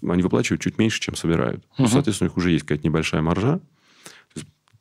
они 0.02 0.22
выплачивают 0.22 0.62
чуть 0.62 0.78
меньше, 0.78 1.00
чем 1.00 1.14
собирают. 1.14 1.62
Угу. 1.78 1.86
Соответственно, 1.86 2.28
у 2.28 2.30
них 2.32 2.36
уже 2.36 2.50
есть 2.50 2.64
какая-то 2.64 2.84
небольшая 2.84 3.22
маржа, 3.22 3.60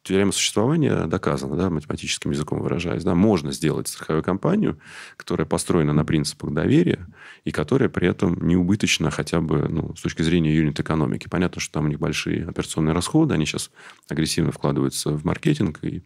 теорема 0.03 0.31
существования 0.31 1.05
доказана, 1.07 1.55
да, 1.55 1.69
математическим 1.69 2.31
языком 2.31 2.61
выражаясь. 2.61 3.03
Да, 3.03 3.15
можно 3.15 3.51
сделать 3.51 3.87
страховую 3.87 4.23
компанию, 4.23 4.77
которая 5.17 5.47
построена 5.47 5.93
на 5.93 6.05
принципах 6.05 6.51
доверия 6.53 7.07
и 7.45 7.51
которая 7.51 7.89
при 7.89 8.07
этом 8.07 8.45
не 8.45 8.55
убыточна 8.55 9.11
хотя 9.11 9.41
бы 9.41 9.67
ну, 9.69 9.95
с 9.95 10.01
точки 10.01 10.21
зрения 10.21 10.55
юнит-экономики. 10.55 11.27
Понятно, 11.29 11.61
что 11.61 11.73
там 11.73 11.85
у 11.85 11.87
них 11.87 11.99
большие 11.99 12.45
операционные 12.45 12.93
расходы, 12.93 13.33
они 13.33 13.45
сейчас 13.45 13.71
агрессивно 14.09 14.51
вкладываются 14.51 15.11
в 15.11 15.23
маркетинг 15.23 15.79
и 15.83 16.03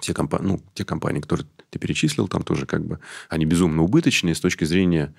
все 0.00 0.14
компании, 0.14 0.46
ну, 0.46 0.62
те 0.74 0.84
компании, 0.84 1.20
которые 1.20 1.46
ты 1.70 1.78
перечислил, 1.78 2.26
там 2.26 2.42
тоже 2.42 2.66
как 2.66 2.84
бы 2.84 2.98
они 3.28 3.44
безумно 3.44 3.82
убыточные 3.82 4.34
с 4.34 4.40
точки 4.40 4.64
зрения 4.64 5.14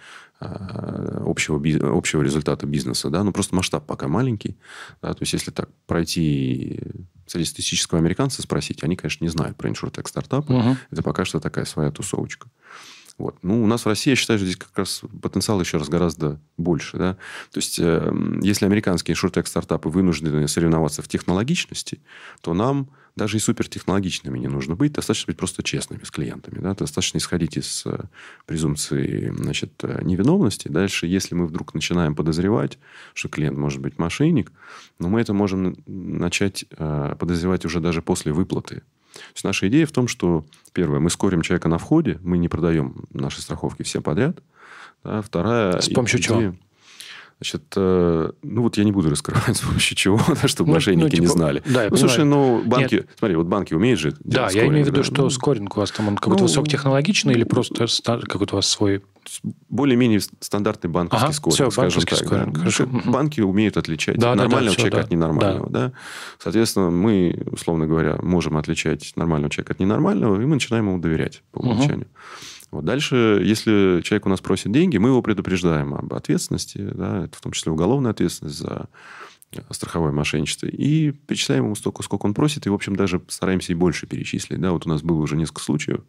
общего, 1.26 1.58
общего 1.98 2.22
результата 2.22 2.66
бизнеса, 2.66 3.10
да, 3.10 3.24
ну 3.24 3.32
просто 3.32 3.56
масштаб 3.56 3.86
пока 3.86 4.08
маленький, 4.08 4.58
да, 5.02 5.14
то 5.14 5.22
есть 5.22 5.34
если 5.34 5.52
так 5.52 5.70
пройти 5.88 6.80
среднестатистического 7.28 8.00
американца 8.00 8.42
спросить, 8.42 8.84
они, 8.84 8.96
конечно, 8.96 9.24
не 9.24 9.30
знают 9.30 9.58
про 9.58 9.70
иншуртек 9.70 10.08
стартапы, 10.08 10.54
угу. 10.54 10.78
это 10.92 11.02
пока 11.04 11.26
что 11.26 11.40
такая 11.40 11.66
своя 11.66 11.92
тусовочка. 11.92 12.50
Вот. 13.18 13.38
Ну, 13.44 13.64
у 13.64 13.68
нас 13.68 13.86
в 13.86 13.88
России, 13.88 14.12
я 14.12 14.16
считаю, 14.16 14.40
что 14.40 14.46
здесь 14.48 14.58
как 14.58 14.76
раз 14.76 15.02
потенциал 15.22 15.60
еще 15.60 15.78
раз 15.78 15.88
гораздо 15.88 16.40
больше. 16.58 16.98
Да? 16.98 17.14
То 17.52 17.60
есть, 17.60 17.78
э, 17.80 18.12
если 18.42 18.66
американские 18.66 19.14
иншуртек 19.14 19.46
стартапы 19.46 19.90
вынуждены 19.90 20.48
соревноваться 20.48 21.04
в 21.04 21.08
технологичности, 21.08 22.02
то 22.42 22.54
нам 22.56 22.90
даже 23.16 23.38
и 23.38 23.40
супертехнологичными 23.40 24.40
не 24.40 24.48
нужно 24.48 24.76
быть. 24.76 24.94
Достаточно 24.94 25.32
быть 25.32 25.38
просто 25.38 25.62
честными 25.62 26.04
с 26.04 26.12
клиентами. 26.12 26.60
Да? 26.60 26.74
Достаточно 26.74 27.20
исходить 27.20 27.58
из 27.58 27.84
э, 27.86 28.06
презумпции 28.46 29.32
значит, 29.36 29.72
э, 29.84 30.02
невиновности. 30.04 30.68
Дальше, 30.68 31.06
если 31.06 31.36
мы 31.36 31.46
вдруг 31.46 31.74
начинаем 31.74 32.16
подозревать, 32.16 32.80
что 33.14 33.30
клиент 33.30 33.58
может 33.58 33.82
быть 33.82 34.00
мошенник, 34.00 34.52
но 35.00 35.10
мы 35.10 35.22
это 35.22 35.34
можем 35.34 35.78
начать 35.86 36.66
э, 36.72 37.16
подозревать 37.20 37.66
уже 37.66 37.80
даже 37.80 38.02
после 38.02 38.32
выплаты. 38.32 38.82
То 39.14 39.20
есть 39.34 39.44
наша 39.44 39.68
идея 39.68 39.86
в 39.86 39.92
том, 39.92 40.08
что, 40.08 40.44
первое, 40.72 41.00
мы 41.00 41.12
скорим 41.12 41.42
человека 41.42 41.70
на 41.70 41.78
входе, 41.78 42.20
мы 42.24 42.40
не 42.40 42.48
продаем 42.48 43.06
наши 43.12 43.42
страховки 43.42 43.84
все 43.84 44.02
подряд. 44.02 44.40
Да, 45.04 45.22
вторая... 45.22 45.82
С 45.82 45.90
помощью 45.90 46.20
идея, 46.20 46.40
чего? 46.40 46.56
Значит, 47.44 47.74
э, 47.76 48.32
ну 48.42 48.62
вот 48.62 48.78
я 48.78 48.86
не 48.86 48.94
буду 48.94 49.10
раскрывать 49.10 49.58
с 49.58 49.60
помощью 49.60 49.98
чего, 49.98 50.18
да, 50.42 50.48
чтобы 50.48 50.70
ну, 50.70 50.76
мошенники 50.76 51.04
ну, 51.04 51.10
типа, 51.10 51.22
не 51.22 51.28
знали. 51.28 51.62
Да, 51.66 51.88
ну, 51.90 51.98
слушай, 51.98 52.24
ну 52.24 52.64
банки, 52.64 52.96
Нет. 52.96 53.10
смотри, 53.20 53.36
вот 53.36 53.48
банки 53.48 53.74
умеют 53.74 54.00
же 54.00 54.16
Да, 54.22 54.50
я 54.50 54.66
имею 54.68 54.86
в 54.86 54.88
виду, 54.88 54.98
да? 55.00 55.04
что 55.04 55.24
ну, 55.24 55.30
скоринг 55.30 55.76
у 55.76 55.82
вас 55.82 55.92
там 55.92 56.08
он 56.08 56.16
какой-то 56.16 56.44
ну, 56.44 56.48
высокотехнологичный 56.48 57.34
или 57.34 57.44
просто 57.44 57.86
какой-то 58.02 58.56
у 58.56 58.58
вас 58.60 58.68
свой... 58.68 59.04
Более-менее 59.68 60.22
стандартный 60.40 60.90
банковский 60.90 61.26
ага, 61.26 61.34
скоринг, 61.34 61.56
все, 61.56 61.70
скажем 61.72 62.04
так. 62.04 62.20
Скоринг, 62.20 62.54
да. 62.54 62.60
хорошо. 62.60 62.88
Банки 63.06 63.42
умеют 63.42 63.76
отличать 63.76 64.18
да, 64.18 64.36
нормального 64.36 64.62
да, 64.62 64.70
да, 64.70 64.76
человека 64.76 64.98
все, 64.98 65.06
от 65.06 65.12
ненормального. 65.12 65.70
Да. 65.70 65.88
Да? 65.88 65.94
Соответственно, 66.40 66.92
мы, 66.92 67.44
условно 67.52 67.88
говоря, 67.88 68.20
можем 68.22 68.56
отличать 68.56 69.12
нормального 69.18 69.52
человека 69.52 69.74
от 69.74 69.80
ненормального, 69.82 70.42
и 70.42 70.46
мы 70.46 70.56
начинаем 70.56 70.88
ему 70.88 71.00
доверять 71.00 71.44
по 71.52 71.60
умолчанию. 71.60 72.08
Угу. 72.08 72.53
Вот. 72.74 72.86
Дальше, 72.86 73.40
если 73.44 74.02
человек 74.02 74.26
у 74.26 74.30
нас 74.30 74.42
просит 74.42 74.72
деньги, 74.72 74.98
мы 74.98 75.10
его 75.10 75.22
предупреждаем 75.22 75.94
об 75.94 76.12
ответственности, 76.12 76.80
да, 76.80 77.26
это 77.26 77.38
в 77.38 77.42
том 77.42 77.52
числе 77.52 77.72
уголовная 77.72 78.12
ответственность 78.12 78.58
за 78.58 78.88
страховое 79.72 80.12
мошенничество. 80.12 80.68
И 80.68 81.12
перечисляем 81.12 81.66
ему 81.66 81.76
столько, 81.76 82.04
сколько 82.04 82.26
он 82.26 82.34
просит. 82.34 82.66
И, 82.66 82.70
в 82.70 82.74
общем, 82.74 82.96
даже 82.96 83.22
стараемся 83.28 83.72
и 83.72 83.76
больше 83.76 84.08
перечислить. 84.08 84.60
Да, 84.60 84.72
вот 84.72 84.86
у 84.86 84.90
нас 84.90 85.02
было 85.02 85.20
уже 85.20 85.36
несколько 85.36 85.62
случаев, 85.62 86.02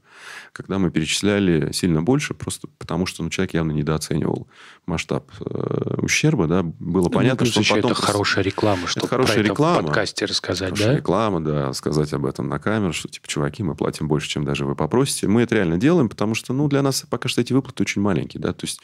когда 0.52 0.78
мы 0.78 0.90
перечисляли 0.90 1.72
сильно 1.72 2.02
больше, 2.02 2.35
просто 2.35 2.68
потому 2.78 3.07
что 3.07 3.22
ну, 3.22 3.30
человек 3.30 3.54
явно 3.54 3.72
недооценивал 3.72 4.48
масштаб 4.87 5.30
э, 5.40 5.96
ущерба. 6.02 6.46
Да. 6.46 6.62
Было 6.62 7.04
ну, 7.04 7.11
понятно, 7.11 7.46
что 7.46 7.62
потом... 7.62 7.92
Это 7.92 8.02
хорошая 8.02 8.44
реклама, 8.44 8.87
что 8.87 9.00
это 9.00 9.09
хорошая 9.09 9.42
реклама, 9.42 9.83
в 9.83 9.85
подкасте 9.87 10.24
рассказать, 10.24 10.70
хорошая 10.70 10.92
да? 10.92 10.96
реклама, 10.96 11.44
да, 11.44 11.72
сказать 11.72 12.12
об 12.12 12.26
этом 12.26 12.48
на 12.48 12.59
камеру, 12.59 12.92
что, 12.92 13.09
типа, 13.09 13.26
чуваки, 13.28 13.62
мы 13.62 13.74
платим 13.74 14.09
больше, 14.09 14.28
чем 14.28 14.44
даже 14.44 14.64
вы 14.64 14.74
попросите. 14.74 15.28
Мы 15.28 15.42
это 15.42 15.54
реально 15.54 15.78
делаем, 15.78 16.09
потому 16.09 16.35
что, 16.35 16.52
ну, 16.52 16.68
для 16.68 16.83
нас 16.83 17.04
пока 17.09 17.28
что 17.28 17.40
эти 17.40 17.52
выплаты 17.52 17.83
очень 17.83 18.02
маленькие, 18.02 18.40
да, 18.40 18.52
то 18.52 18.66
есть 18.66 18.80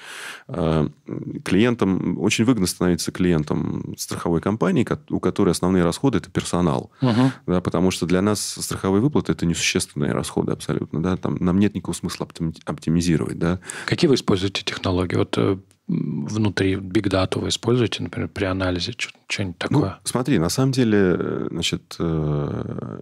э, 0.49 0.88
клиентам, 1.44 2.18
очень 2.18 2.44
выгодно 2.44 2.66
становиться 2.66 3.12
клиентом 3.12 3.94
страховой 3.96 4.40
компании, 4.40 4.50
компании, 4.51 4.87
у 5.11 5.21
которой 5.21 5.51
основные 5.51 5.85
расходы– 5.85 6.19
это 6.21 6.31
персонал. 6.31 6.91
Угу. 7.03 7.33
Да, 7.47 7.61
потому 7.61 7.91
что 7.93 8.07
для 8.07 8.21
нас 8.21 8.41
страховые 8.41 9.01
выплаты– 9.01 9.33
это 9.35 9.47
несущественные 9.47 10.13
расходы 10.13 10.53
абсолютно. 10.53 11.03
Да? 11.03 11.17
Там, 11.17 11.37
нам 11.41 11.59
нет 11.59 11.75
никакого 11.75 11.95
смысла 11.95 12.27
оптимизировать. 12.65 13.39
Да? 13.39 13.61
Какие 13.87 14.09
вы 14.09 14.17
используете 14.17 14.65
технологии? 14.65 15.17
Вот 15.17 15.39
э, 15.39 15.59
внутри 15.87 16.75
Big 16.75 17.09
Data 17.09 17.39
вы 17.41 17.49
используете, 17.49 18.03
например, 18.03 18.29
при 18.29 18.45
анализе, 18.45 18.93
что-нибудь 19.29 19.57
ну, 19.61 19.69
такое? 19.69 19.91
Ну, 19.91 19.97
смотри, 20.05 20.39
на 20.39 20.49
самом 20.49 20.73
деле, 20.73 20.99
э, 20.99 21.49
значит, 21.51 21.97
э, 22.01 23.01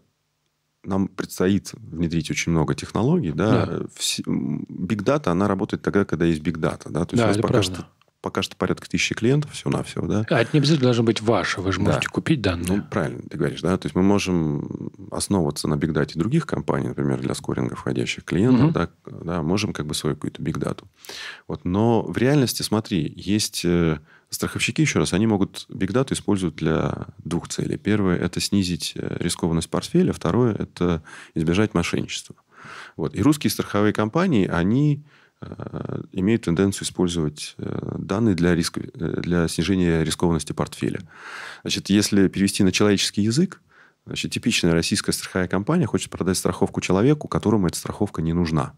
нам 0.85 1.09
предстоит 1.09 1.73
внедрить 1.73 2.31
очень 2.31 2.53
много 2.53 2.75
технологий. 2.75 3.33
Да? 3.33 3.67
Да. 3.67 3.79
Big 4.27 5.03
Data, 5.03 5.29
она 5.31 5.49
работает 5.49 5.83
тогда, 5.83 6.05
когда 6.05 6.27
есть 6.27 6.43
Big 6.43 6.59
Data. 6.59 6.91
Да? 6.91 7.07
То 7.07 7.17
есть 7.17 7.23
да, 7.23 7.25
у 7.25 7.29
нас 7.29 7.37
пока 7.37 7.49
правильно. 7.49 7.75
что 7.75 7.87
пока 8.21 8.43
что 8.43 8.57
порядка 8.57 8.89
тысячи 8.89 9.15
клиентов 9.15 9.53
всего-навсего, 9.53 10.07
да. 10.07 10.27
А 10.29 10.41
это 10.41 10.51
не 10.53 10.59
обязательно 10.59 10.87
должно 10.87 11.05
быть 11.05 11.21
ваше, 11.21 11.61
вы 11.61 11.73
же 11.73 11.81
можете 11.81 12.07
да. 12.09 12.13
купить 12.13 12.41
данные. 12.41 12.67
Ну, 12.69 12.83
правильно 12.83 13.23
ты 13.29 13.37
говоришь, 13.37 13.61
да. 13.61 13.77
То 13.77 13.87
есть 13.87 13.95
мы 13.95 14.03
можем 14.03 14.91
основываться 15.11 15.69
на 15.69 15.77
бигдате 15.77 16.19
других 16.19 16.47
компаний, 16.47 16.89
например, 16.89 17.21
для 17.21 17.35
скоринга 17.35 17.77
входящих 17.77 18.25
клиентов, 18.25 18.67
угу. 18.67 18.73
да, 18.73 18.91
да, 19.07 19.43
можем 19.43 19.73
как 19.73 19.87
бы 19.87 19.95
свою 19.95 20.17
какую-то 20.17 20.43
бигдату. 20.43 20.89
Вот. 21.47 21.65
Но 21.65 22.03
в 22.03 22.17
реальности, 22.17 22.63
смотри, 22.63 23.13
есть 23.17 23.65
э, 23.65 23.99
страховщики, 24.31 24.81
еще 24.81 24.99
раз, 24.99 25.13
они 25.13 25.27
могут 25.27 25.67
бигдату 25.69 26.15
использовать 26.15 26.57
для 26.57 27.07
двух 27.19 27.49
целей. 27.49 27.77
Первое– 27.77 28.17
это 28.19 28.41
снизить 28.41 28.93
э, 28.97 29.17
рискованность 29.21 29.71
портфеля. 29.71 30.13
Второе– 30.13 30.55
это 30.59 31.03
избежать 31.35 31.75
мошенничества. 31.75 32.35
Вот. 32.97 33.15
И 33.15 33.23
русские 33.23 33.51
страховые 33.51 33.93
компании, 33.93 34.47
они 34.47 35.05
имеют 36.13 36.43
тенденцию 36.43 36.85
использовать 36.85 37.55
э, 37.59 37.97
данные 37.99 38.35
для, 38.35 38.55
риска, 38.55 38.81
э, 38.81 39.21
для 39.21 39.47
снижения 39.49 40.03
рискованности 40.03 40.53
портфеля. 40.53 41.01
Значит, 41.63 41.91
если 41.91 42.29
перевести 42.29 42.65
на 42.65 42.73
человеческий 42.73 43.23
язык, 43.23 43.63
значит, 44.05 44.33
типичная 44.33 44.73
российская 44.73 45.13
страховая 45.13 45.49
компания 45.49 45.87
хочет 45.87 46.11
продать 46.11 46.37
страховку 46.37 46.81
человеку, 46.81 47.29
которому 47.29 47.69
эта 47.69 47.77
страховка 47.77 48.21
не 48.21 48.33
нужна. 48.33 48.75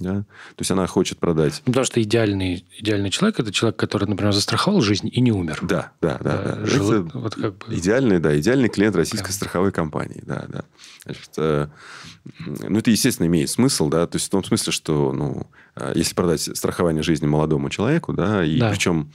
Да? 0.00 0.22
То 0.22 0.60
есть 0.60 0.70
она 0.72 0.86
хочет 0.88 1.18
продать. 1.18 1.62
Ну, 1.66 1.72
потому 1.72 1.84
что 1.84 2.02
идеальный, 2.02 2.66
идеальный 2.78 3.10
человек 3.10 3.38
это 3.38 3.52
человек, 3.52 3.76
который, 3.76 4.08
например, 4.08 4.32
застраховал 4.32 4.80
жизнь 4.80 5.08
и 5.10 5.20
не 5.20 5.30
умер. 5.30 5.60
Да, 5.62 5.92
да, 6.00 6.18
да. 6.20 6.42
да. 6.42 6.66
Жил, 6.66 7.06
это 7.06 7.18
вот 7.18 7.34
как 7.36 7.58
бы... 7.58 7.74
Идеальный, 7.74 8.18
да, 8.18 8.36
идеальный 8.38 8.68
клиент 8.68 8.96
российской 8.96 9.26
Прям. 9.26 9.34
страховой 9.34 9.70
компании. 9.70 10.20
Да, 10.26 10.46
да. 10.48 10.64
Значит, 11.04 11.30
э, 11.36 11.68
ну, 12.40 12.78
это, 12.78 12.90
естественно, 12.90 13.26
имеет 13.26 13.50
смысл, 13.50 13.88
да, 13.88 14.06
то 14.06 14.16
есть 14.16 14.26
в 14.26 14.30
том 14.30 14.42
смысле, 14.42 14.72
что, 14.72 15.12
ну, 15.12 15.46
э, 15.76 15.92
если 15.94 16.14
продать 16.14 16.40
страхование 16.40 17.02
жизни 17.02 17.26
молодому 17.26 17.68
человеку, 17.68 18.12
да, 18.12 18.44
и 18.44 18.58
да. 18.58 18.70
причем 18.70 19.12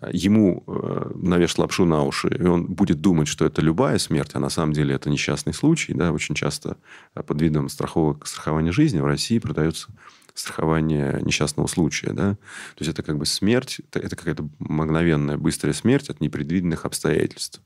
э, 0.00 0.10
ему 0.12 0.62
э, 0.66 1.10
навешать 1.14 1.58
лапшу 1.58 1.86
на 1.86 2.04
уши, 2.04 2.28
и 2.28 2.44
он 2.44 2.66
будет 2.66 3.00
думать, 3.00 3.28
что 3.28 3.46
это 3.46 3.62
любая 3.62 3.98
смерть, 3.98 4.32
а 4.34 4.38
на 4.38 4.50
самом 4.50 4.74
деле 4.74 4.94
это 4.94 5.08
несчастный 5.08 5.54
случай, 5.54 5.94
да, 5.94 6.12
очень 6.12 6.34
часто 6.34 6.76
под 7.14 7.40
видом 7.40 7.68
страховок 7.70 8.26
страхования 8.26 8.72
жизни 8.72 9.00
в 9.00 9.06
России 9.06 9.38
продается 9.38 9.88
страхование 10.34 11.20
несчастного 11.22 11.66
случая. 11.66 12.12
Да? 12.12 12.34
То 12.34 12.84
есть 12.84 12.90
это 12.90 13.02
как 13.02 13.18
бы 13.18 13.26
смерть, 13.26 13.80
это, 13.88 13.98
это 14.00 14.16
какая-то 14.16 14.48
мгновенная, 14.58 15.36
быстрая 15.36 15.74
смерть 15.74 16.10
от 16.10 16.20
непредвиденных 16.20 16.84
обстоятельств. 16.84 17.60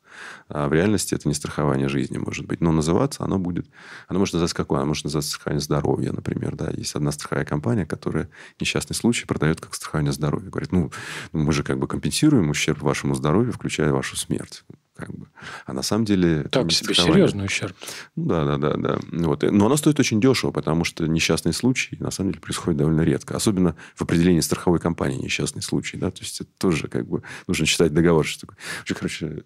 А 0.48 0.68
в 0.68 0.72
реальности 0.72 1.14
это 1.14 1.28
не 1.28 1.34
страхование 1.34 1.88
жизни, 1.88 2.18
может 2.18 2.46
быть. 2.46 2.60
Но 2.60 2.72
называться 2.72 3.24
оно 3.24 3.38
будет... 3.38 3.66
Оно 4.08 4.18
может 4.18 4.34
называться 4.34 4.56
какое? 4.56 4.78
Оно 4.78 4.88
может 4.88 5.04
называться 5.04 5.30
страхование 5.30 5.60
здоровья, 5.60 6.12
например. 6.12 6.54
Да? 6.56 6.70
Есть 6.70 6.94
одна 6.94 7.12
страховая 7.12 7.44
компания, 7.44 7.86
которая 7.86 8.28
несчастный 8.60 8.94
случай 8.94 9.26
продает 9.26 9.60
как 9.60 9.74
страхование 9.74 10.12
здоровья. 10.12 10.50
Говорит, 10.50 10.72
ну, 10.72 10.92
мы 11.32 11.52
же 11.52 11.62
как 11.62 11.78
бы 11.78 11.88
компенсируем 11.88 12.50
ущерб 12.50 12.82
вашему 12.82 13.14
здоровью, 13.14 13.52
включая 13.52 13.92
вашу 13.92 14.16
смерть 14.16 14.64
как 14.96 15.10
бы. 15.10 15.26
А 15.66 15.72
на 15.72 15.82
самом 15.82 16.04
деле... 16.04 16.44
Так 16.44 16.70
себе 16.70 16.94
серьезный 16.94 17.46
ущерб. 17.46 17.76
Ну, 18.16 18.26
да, 18.26 18.44
да, 18.44 18.58
да, 18.58 18.76
да. 18.76 18.98
Вот. 19.10 19.42
Но 19.42 19.66
оно 19.66 19.76
стоит 19.76 19.98
очень 19.98 20.20
дешево, 20.20 20.52
потому 20.52 20.84
что 20.84 21.06
несчастные 21.06 21.52
случаи 21.52 21.96
на 21.98 22.10
самом 22.10 22.30
деле 22.30 22.40
происходят 22.40 22.78
довольно 22.78 23.00
редко. 23.00 23.36
Особенно 23.36 23.74
в 23.96 24.02
определении 24.02 24.40
страховой 24.40 24.78
компании 24.78 25.18
несчастный 25.18 25.62
случай. 25.62 25.96
Да? 25.96 26.10
То 26.10 26.20
есть 26.20 26.40
это 26.40 26.50
тоже 26.58 26.88
как 26.88 27.08
бы 27.08 27.22
нужно 27.48 27.66
читать 27.66 27.92
договор. 27.92 28.24
Что 28.24 28.42
такое. 28.42 28.58
Вообще, 28.78 28.94
короче, 28.94 29.42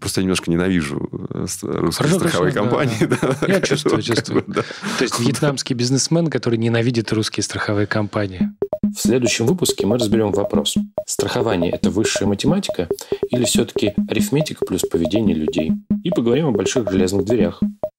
просто 0.00 0.20
я 0.20 0.24
немножко 0.24 0.50
ненавижу 0.50 1.08
э, 1.30 1.40
русские 1.40 1.92
Хорошо, 1.92 2.18
страховые 2.18 2.52
хорошо, 2.52 2.70
компании. 2.70 3.04
Да, 3.04 3.36
да. 3.40 3.46
Я 3.46 3.60
чувствую, 3.60 4.02
чувствую. 4.02 4.42
Как 4.42 4.48
бы, 4.48 4.54
да. 4.54 4.62
То 4.98 5.04
есть 5.04 5.20
вьетнамский 5.20 5.74
бизнесмен, 5.74 6.28
который 6.30 6.58
ненавидит 6.58 7.12
русские 7.12 7.44
страховые 7.44 7.86
компании. 7.86 8.50
В 8.94 9.00
следующем 9.00 9.46
выпуске 9.46 9.86
мы 9.86 9.96
разберем 9.96 10.30
вопрос. 10.30 10.76
Страхование– 11.04 11.70
это 11.72 11.90
высшая 11.90 12.26
математика 12.26 12.88
или 13.28 13.44
все-таки 13.44 13.92
арифметика 14.08 14.64
плюс 14.64 14.82
поведение 14.82 15.34
людей? 15.34 15.72
И 16.04 16.10
поговорим 16.10 16.46
о 16.46 16.52
больших 16.52 16.88
железных 16.92 17.24
дверях– 17.24 17.60